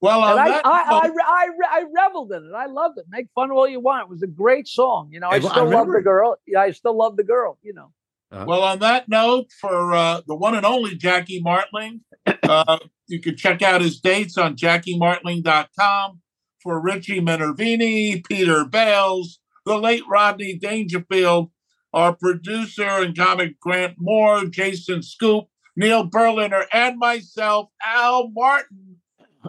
Well, 0.00 0.24
I, 0.24 0.48
I, 0.48 0.60
I, 0.64 1.10
I, 1.24 1.48
I 1.70 1.84
reveled 1.94 2.32
in 2.32 2.44
it. 2.44 2.52
I 2.56 2.66
loved 2.66 2.98
it. 2.98 3.04
Make 3.08 3.28
fun 3.36 3.52
of 3.52 3.56
all 3.56 3.68
you 3.68 3.78
want. 3.78 4.02
It 4.02 4.08
was 4.08 4.22
a 4.24 4.26
great 4.26 4.66
song. 4.66 5.10
You 5.12 5.20
know, 5.20 5.28
I 5.28 5.38
still 5.38 5.70
love 5.70 5.86
the 5.86 6.00
girl. 6.02 6.36
Yeah, 6.44 6.58
I 6.60 6.72
still 6.72 6.96
love 6.96 7.16
the 7.16 7.22
girl. 7.22 7.56
You 7.62 7.72
know. 7.72 7.92
Well, 8.32 8.62
on 8.62 8.78
that 8.80 9.08
note, 9.08 9.46
for 9.60 9.92
uh, 9.94 10.22
the 10.26 10.34
one 10.34 10.54
and 10.54 10.64
only 10.66 10.96
Jackie 10.96 11.40
Martling, 11.42 12.00
uh, 12.42 12.78
you 13.08 13.20
can 13.20 13.36
check 13.36 13.60
out 13.62 13.80
his 13.82 14.00
dates 14.00 14.38
on 14.38 14.56
JackieMartling.com. 14.56 16.20
For 16.62 16.80
Richie 16.80 17.20
Minervini, 17.20 18.24
Peter 18.24 18.64
Bales, 18.64 19.40
the 19.66 19.76
late 19.78 20.04
Rodney 20.08 20.56
Dangerfield, 20.56 21.50
our 21.92 22.14
producer 22.14 22.86
and 22.86 23.16
comic 23.16 23.58
Grant 23.58 23.96
Moore, 23.98 24.44
Jason 24.46 25.02
Scoop, 25.02 25.46
Neil 25.74 26.04
Berliner, 26.04 26.66
and 26.72 26.98
myself, 27.00 27.68
Al 27.84 28.28
Martin. 28.30 28.98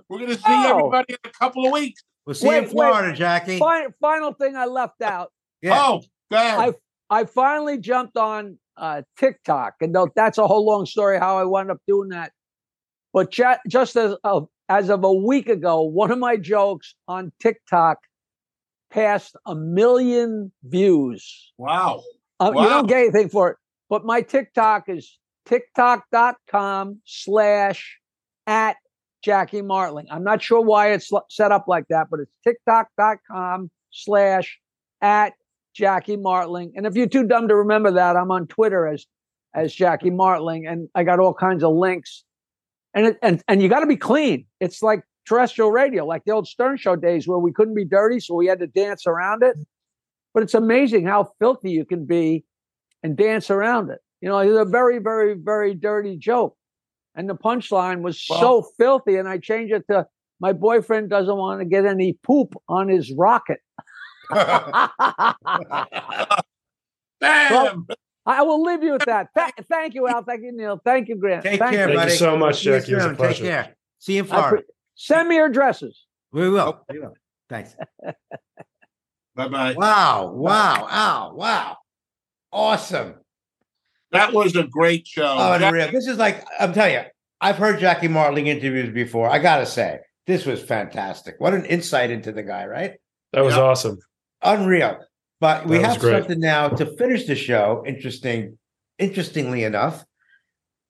We're 0.10 0.18
going 0.18 0.32
to 0.32 0.38
see 0.38 0.42
Oh. 0.48 0.80
everybody 0.80 1.14
in 1.14 1.20
a 1.24 1.30
couple 1.30 1.68
of 1.68 1.72
weeks. 1.72 2.02
We'll 2.26 2.34
see 2.34 2.48
you 2.48 2.54
in 2.54 2.64
Wait, 2.64 2.74
wait. 2.74 2.88
Florida, 2.90 3.16
Jackie. 3.16 3.60
Final, 3.60 3.92
final 4.02 4.34
thing 4.34 4.56
I 4.56 4.66
left 4.66 5.04
out. 5.04 5.32
Yeah. 5.62 5.80
Oh, 5.80 6.02
go 6.32 6.38
ahead. 6.38 6.74
I 7.12 7.26
finally 7.26 7.78
jumped 7.78 8.18
on 8.18 8.58
uh, 8.78 9.02
TikTok, 9.18 9.76
and 9.82 9.96
that's 10.16 10.38
a 10.38 10.48
whole 10.48 10.66
long 10.66 10.86
story 10.86 11.20
how 11.20 11.38
I 11.38 11.44
wound 11.44 11.72
up 11.72 11.80
doing 11.88 12.10
that. 12.10 12.32
But 13.14 13.32
ju- 13.32 13.56
just 13.68 13.96
as 13.96 14.16
of, 14.24 14.48
as 14.70 14.90
of 14.90 15.04
a 15.04 15.14
week 15.14 15.50
ago, 15.50 15.82
one 15.82 16.12
of 16.12 16.18
my 16.20 16.38
jokes 16.38 16.96
on 17.08 17.32
TikTok 17.40 18.00
passed 18.90 19.36
a 19.46 19.56
million 19.56 20.52
views. 20.64 21.52
wow. 21.58 22.04
Uh, 22.40 22.52
You 22.56 22.70
don't 22.70 22.88
get 22.88 22.98
anything 23.00 23.30
for 23.30 23.50
it. 23.52 23.58
But 23.90 24.06
my 24.06 24.22
TikTok 24.22 24.90
is 24.90 25.18
tiktok.com 25.46 27.02
slash 27.06 28.00
at 28.48 28.78
Jackie 29.24 29.62
Martling. 29.62 30.08
I'm 30.12 30.24
not 30.24 30.42
sure 30.42 30.62
why 30.62 30.92
it's 30.92 31.12
set 31.30 31.52
up 31.52 31.68
like 31.68 31.86
that, 31.90 32.08
but 32.10 32.20
it's 32.20 32.32
tiktok.com 32.44 33.70
slash 33.92 34.60
at 35.02 35.34
Jackie 35.74 36.18
Martling. 36.18 36.74
And 36.76 36.86
if 36.86 36.96
you're 36.96 37.08
too 37.08 37.28
dumb 37.28 37.48
to 37.48 37.56
remember 37.56 37.92
that, 37.92 38.16
I'm 38.16 38.32
on 38.32 38.48
Twitter 38.48 38.88
as 38.88 39.06
as 39.56 39.74
Jackie 39.74 40.10
Martling, 40.10 40.66
and 40.66 40.90
I 40.96 41.04
got 41.04 41.20
all 41.20 41.34
kinds 41.34 41.64
of 41.64 41.74
links. 41.76 42.24
And 42.96 43.08
it, 43.08 43.18
and 43.22 43.44
and 43.48 43.62
you 43.62 43.70
got 43.70 43.82
to 43.82 43.88
be 43.88 43.98
clean. 43.98 44.46
It's 44.60 44.82
like 44.82 45.04
terrestrial 45.28 45.72
radio, 45.72 46.06
like 46.06 46.24
the 46.26 46.32
old 46.32 46.48
Stern 46.48 46.78
Show 46.78 46.96
days 46.96 47.28
where 47.28 47.40
we 47.40 47.52
couldn't 47.52 47.76
be 47.76 47.86
dirty, 47.86 48.20
so 48.20 48.36
we 48.36 48.48
had 48.48 48.60
to 48.60 48.68
dance 48.68 49.06
around 49.08 49.44
it. 49.44 49.56
But 50.34 50.44
it's 50.44 50.54
amazing 50.54 51.06
how 51.06 51.32
filthy 51.40 51.72
you 51.72 51.86
can 51.86 52.06
be 52.06 52.44
and 53.04 53.16
dance 53.16 53.50
around 53.50 53.90
it. 53.92 54.00
You 54.22 54.30
know, 54.30 54.40
it's 54.40 54.58
a 54.58 54.66
very, 54.66 55.00
very, 55.00 55.36
very 55.36 55.76
dirty 55.76 56.18
joke. 56.18 56.56
And 57.16 57.30
the 57.30 57.36
punchline 57.36 58.02
was 58.02 58.20
so 58.20 58.64
filthy, 58.78 59.18
and 59.18 59.28
I 59.28 59.38
changed 59.38 59.74
it 59.74 59.84
to 59.92 60.08
my 60.40 60.52
boyfriend 60.52 61.10
doesn't 61.10 61.38
want 61.38 61.62
to 61.62 61.66
get 61.66 61.86
any 61.86 62.18
poop 62.24 62.54
on 62.68 62.90
his 62.90 63.14
rocket. 63.14 63.60
Bam! 67.20 67.88
I 68.26 68.42
will 68.42 68.62
leave 68.64 68.84
you 68.84 68.94
with 68.94 69.06
that. 69.06 69.28
Th- 69.36 69.52
thank 69.70 69.94
you, 69.96 70.08
Al. 70.08 70.24
Thank 70.24 70.44
you, 70.44 70.52
Neil. 70.54 70.80
Thank 70.84 71.10
you, 71.10 71.16
Grant. 71.18 71.44
Take 71.44 71.60
Thank 71.60 71.74
care, 71.74 71.90
you. 71.90 71.98
Thank 71.98 72.12
you 72.12 72.16
so 72.16 72.38
much, 72.38 72.60
See 72.60 72.66
Jackie. 72.66 72.94
It 72.94 72.96
was 72.96 73.04
a 73.04 73.08
soon. 73.08 73.10
Take 73.12 73.18
pleasure. 73.18 73.44
care. 73.46 73.76
See 74.00 74.14
you 74.14 74.20
in 74.22 74.26
Florida. 74.28 74.50
pre- 74.58 74.66
Send 74.96 75.28
me 75.30 75.36
your 75.36 75.48
addresses. 75.48 76.06
we 76.32 76.50
will. 76.50 76.80
Oh, 76.80 76.86
we 76.90 77.00
will. 77.00 77.14
Thanks. 77.50 77.76
Bye 79.36 79.48
bye. 79.48 79.74
Wow. 79.78 80.32
Wow. 80.36 80.84
Wow. 80.86 81.34
Wow. 81.36 81.78
Awesome. 82.52 83.16
That 84.12 84.32
was 84.32 84.56
a 84.56 84.64
great 84.64 85.08
show. 85.08 85.26
Oh, 85.26 85.58
Jack- 85.58 85.70
unreal. 85.70 85.92
This 85.92 86.08
is 86.08 86.18
like, 86.18 86.46
I'm 86.60 86.72
telling 86.72 86.94
you, 86.94 87.02
I've 87.42 87.58
heard 87.58 87.80
Jackie 87.80 88.08
Martling 88.08 88.48
interviews 88.48 88.94
before. 88.94 89.28
I 89.30 89.40
got 89.40 89.58
to 89.58 89.66
say, 89.66 90.00
this 90.28 90.46
was 90.46 90.62
fantastic. 90.62 91.36
What 91.40 91.54
an 91.54 91.66
insight 91.66 92.12
into 92.12 92.32
the 92.32 92.44
guy, 92.44 92.66
right? 92.68 92.94
That 93.34 93.44
was 93.44 93.56
Yeah. 93.56 93.64
awesome. 93.64 93.98
Unreal. 94.44 95.00
But 95.40 95.66
we 95.66 95.80
have 95.80 96.00
great. 96.00 96.22
something 96.22 96.40
now 96.40 96.70
to 96.70 96.86
finish 96.98 97.26
the 97.26 97.36
show. 97.36 97.84
Interesting. 97.86 98.58
Interestingly 99.00 99.64
enough, 99.64 100.06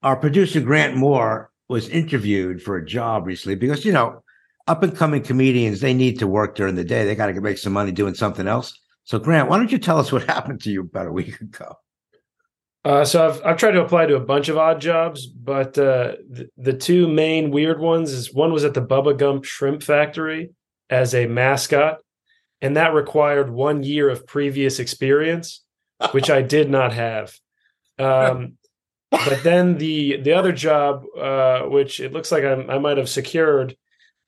our 0.04 0.16
producer 0.16 0.60
Grant 0.60 0.96
Moore 0.96 1.50
was 1.70 1.88
interviewed 1.90 2.62
for 2.62 2.78
a 2.78 2.86
job 2.86 3.26
recently 3.26 3.56
because 3.56 3.86
you 3.86 3.94
know, 3.94 4.22
up 4.68 4.84
and 4.84 4.96
coming 4.96 5.24
comedians 5.24 5.80
they 5.80 5.94
need 5.94 6.20
to 6.20 6.28
work 6.28 6.56
during 6.56 6.76
the 6.76 6.84
day. 6.84 7.06
They 7.06 7.16
got 7.16 7.28
to 7.28 7.42
make 7.42 7.58
some 7.58 7.74
money 7.74 7.92
doing 7.92 8.14
something 8.14 8.48
else. 8.48 8.78
So 9.06 9.20
Grant, 9.20 9.50
why 9.50 9.58
don't 9.58 9.72
you 9.72 9.80
tell 9.80 9.98
us 9.98 10.12
what 10.12 10.24
happened 10.28 10.62
to 10.64 10.72
you 10.72 10.82
about 10.82 11.08
a 11.08 11.12
week 11.12 11.40
ago? 11.40 11.78
Uh, 12.86 13.06
so 13.06 13.28
I've 13.28 13.46
I've 13.46 13.58
tried 13.58 13.72
to 13.72 13.82
apply 13.82 14.08
to 14.08 14.16
a 14.16 14.20
bunch 14.20 14.50
of 14.50 14.58
odd 14.58 14.82
jobs, 14.82 15.26
but 15.26 15.78
uh, 15.78 16.18
the, 16.30 16.50
the 16.58 16.74
two 16.74 17.08
main 17.08 17.50
weird 17.50 17.80
ones 17.80 18.12
is 18.12 18.34
one 18.34 18.52
was 18.52 18.66
at 18.66 18.74
the 18.74 18.82
Bubba 18.82 19.18
Gump 19.18 19.46
Shrimp 19.46 19.82
Factory 19.82 20.52
as 20.90 21.16
a 21.16 21.26
mascot, 21.26 22.00
and 22.64 22.78
that 22.78 22.94
required 22.94 23.50
one 23.52 23.84
year 23.84 24.10
of 24.10 24.26
previous 24.26 24.80
experience, 24.80 25.62
which 26.12 26.30
I 26.30 26.42
did 26.42 26.70
not 26.70 26.94
have. 26.94 27.38
Um, 28.00 28.54
but 29.12 29.44
then 29.44 29.78
the 29.78 30.18
the 30.22 30.34
other 30.34 30.54
job, 30.54 31.04
uh, 31.16 31.64
which 31.64 32.00
it 32.00 32.14
looks 32.14 32.32
like 32.32 32.44
I'm, 32.44 32.70
I 32.70 32.80
might 32.80 32.98
have 32.98 33.10
secured, 33.10 33.76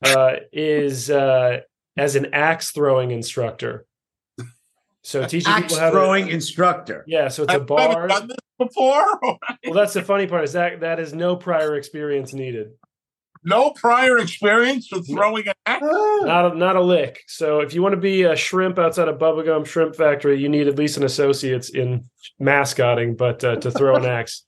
uh, 0.04 0.36
is 0.52 1.10
uh, 1.10 1.62
as 1.98 2.16
an 2.16 2.34
axe 2.34 2.72
throwing 2.72 3.12
instructor. 3.12 3.86
So 5.02 5.26
teaching 5.26 5.52
Axe 5.52 5.74
people 5.74 5.80
how 5.80 5.92
throwing 5.92 6.28
to 6.28 6.34
instructor. 6.34 7.04
yeah, 7.08 7.28
so 7.30 7.44
it's 7.44 7.54
a 7.54 7.58
you 7.58 7.60
ever 7.60 7.66
bar. 7.66 8.08
done 8.08 8.28
this 8.28 8.38
before? 8.58 9.06
Well, 9.66 9.74
that's 9.74 9.94
the 9.94 10.02
funny 10.02 10.28
part 10.28 10.44
is 10.44 10.54
that 10.54 10.82
that 10.82 11.00
is 11.00 11.14
no 11.14 11.36
prior 11.36 11.76
experience 11.76 12.34
needed. 12.34 12.72
No 13.46 13.72
prior 13.72 14.18
experience 14.18 14.92
with 14.92 15.08
throwing 15.08 15.48
an 15.48 15.54
axe? 15.66 15.84
Not 15.84 16.54
a, 16.54 16.58
not 16.58 16.76
a 16.76 16.82
lick. 16.82 17.24
So 17.28 17.60
if 17.60 17.74
you 17.74 17.82
want 17.82 17.94
to 17.94 18.02
be 18.02 18.24
a 18.24 18.36
shrimp 18.36 18.80
outside 18.80 19.08
a 19.08 19.14
Bubba 19.14 19.46
Gump 19.46 19.68
shrimp 19.68 19.96
factory, 19.96 20.40
you 20.40 20.50
need 20.50 20.68
at 20.68 20.78
least 20.78 20.98
an 20.98 21.04
associate's 21.04 21.70
in 21.70 22.06
mascotting. 22.40 23.16
But 23.16 23.44
uh, 23.44 23.58
to 23.58 23.72
throw 23.72 23.96
an 23.96 24.06
axe, 24.06 24.44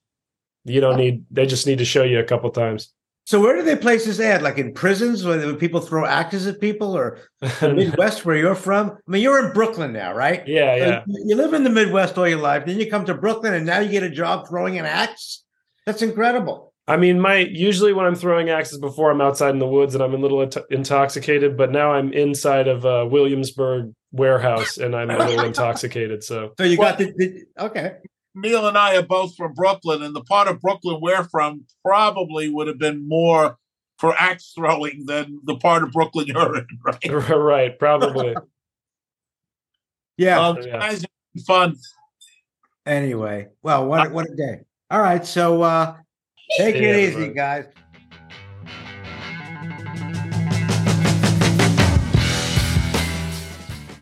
you 0.65 0.81
don't 0.81 0.97
need. 0.97 1.25
They 1.31 1.45
just 1.45 1.67
need 1.67 1.77
to 1.77 1.85
show 1.85 2.03
you 2.03 2.19
a 2.19 2.23
couple 2.23 2.49
times. 2.49 2.91
So 3.27 3.41
where 3.41 3.57
do 3.57 3.61
they 3.61 3.75
place 3.75 4.05
this 4.05 4.21
ad? 4.21 4.41
Like 4.41 4.57
in 4.57 4.73
prisons 4.73 5.25
where 5.25 5.53
people 5.55 5.81
throw 5.81 6.05
axes 6.05 6.47
at 6.47 6.61
people 6.61 6.95
or 6.95 7.19
the 7.41 7.73
Midwest 7.75 8.25
where 8.25 8.37
you're 8.37 8.55
from? 8.55 8.91
I 8.91 9.11
mean, 9.11 9.21
you're 9.21 9.45
in 9.45 9.53
Brooklyn 9.53 9.91
now, 9.91 10.13
right? 10.13 10.47
yeah, 10.47 10.77
So 10.77 10.85
yeah. 10.85 11.03
You 11.05 11.23
you 11.27 11.35
live 11.35 11.53
in 11.53 11.65
the 11.65 11.69
Midwest 11.69 12.17
all 12.17 12.27
your 12.27 12.39
life, 12.39 12.65
then 12.65 12.79
you 12.79 12.89
come 12.89 13.03
to 13.03 13.13
Brooklyn 13.13 13.53
and 13.53 13.65
now 13.65 13.79
you 13.79 13.91
get 13.91 14.03
a 14.03 14.09
job 14.09 14.47
throwing 14.47 14.79
an 14.79 14.85
axe. 14.85 15.43
That's 15.85 16.01
incredible. 16.01 16.66
I 16.89 16.95
mean, 16.95 17.19
my 17.19 17.37
usually 17.39 17.91
when 17.91 18.05
I'm 18.05 18.15
throwing 18.15 18.49
axes 18.49 18.79
before 18.79 19.11
I'm 19.11 19.19
outside 19.19 19.49
in 19.49 19.59
the 19.59 19.67
woods 19.67 19.93
and 19.93 20.01
I'm 20.03 20.13
a 20.13 20.17
little 20.17 20.41
int- 20.41 20.57
intoxicated, 20.69 21.57
but 21.57 21.71
now 21.71 21.91
I'm 21.91 22.13
inside 22.13 22.67
of 22.69 22.85
a 22.85 23.05
Williamsburg 23.05 23.93
warehouse 24.13 24.77
and 24.77 24.95
I'm 24.95 25.09
a 25.11 25.17
little 25.17 25.43
intoxicated. 25.45 26.23
So 26.23 26.53
So 26.57 26.63
you 26.63 26.77
Well- 26.77 26.91
got 26.91 26.99
the, 26.99 27.13
the 27.17 27.45
okay. 27.65 27.97
Neil 28.35 28.67
and 28.67 28.77
I 28.77 28.95
are 28.95 29.01
both 29.01 29.35
from 29.35 29.53
Brooklyn, 29.53 30.03
and 30.03 30.15
the 30.15 30.21
part 30.23 30.47
of 30.47 30.61
Brooklyn 30.61 30.99
we're 31.01 31.23
from 31.23 31.65
probably 31.83 32.49
would 32.49 32.67
have 32.67 32.77
been 32.77 33.07
more 33.07 33.57
for 33.97 34.13
axe 34.15 34.51
throwing 34.55 35.05
than 35.07 35.39
the 35.45 35.55
part 35.55 35.81
of 35.81 35.91
Brooklyn 35.91 36.27
you're 36.27 36.55
in, 36.57 36.67
right? 36.85 37.29
right, 37.29 37.79
probably. 37.79 38.35
Yeah. 40.17 40.39
Um, 40.39 40.57
Yeah. 40.61 40.95
fun. 41.47 41.75
Anyway, 42.85 43.47
well, 43.63 43.85
what 43.87 44.11
what 44.11 44.29
a 44.29 44.35
day. 44.35 44.61
All 44.91 45.01
right, 45.01 45.25
so 45.25 45.63
uh 45.63 45.95
take 46.55 46.75
it 46.75 46.95
easy, 46.95 47.33
guys. 47.33 47.65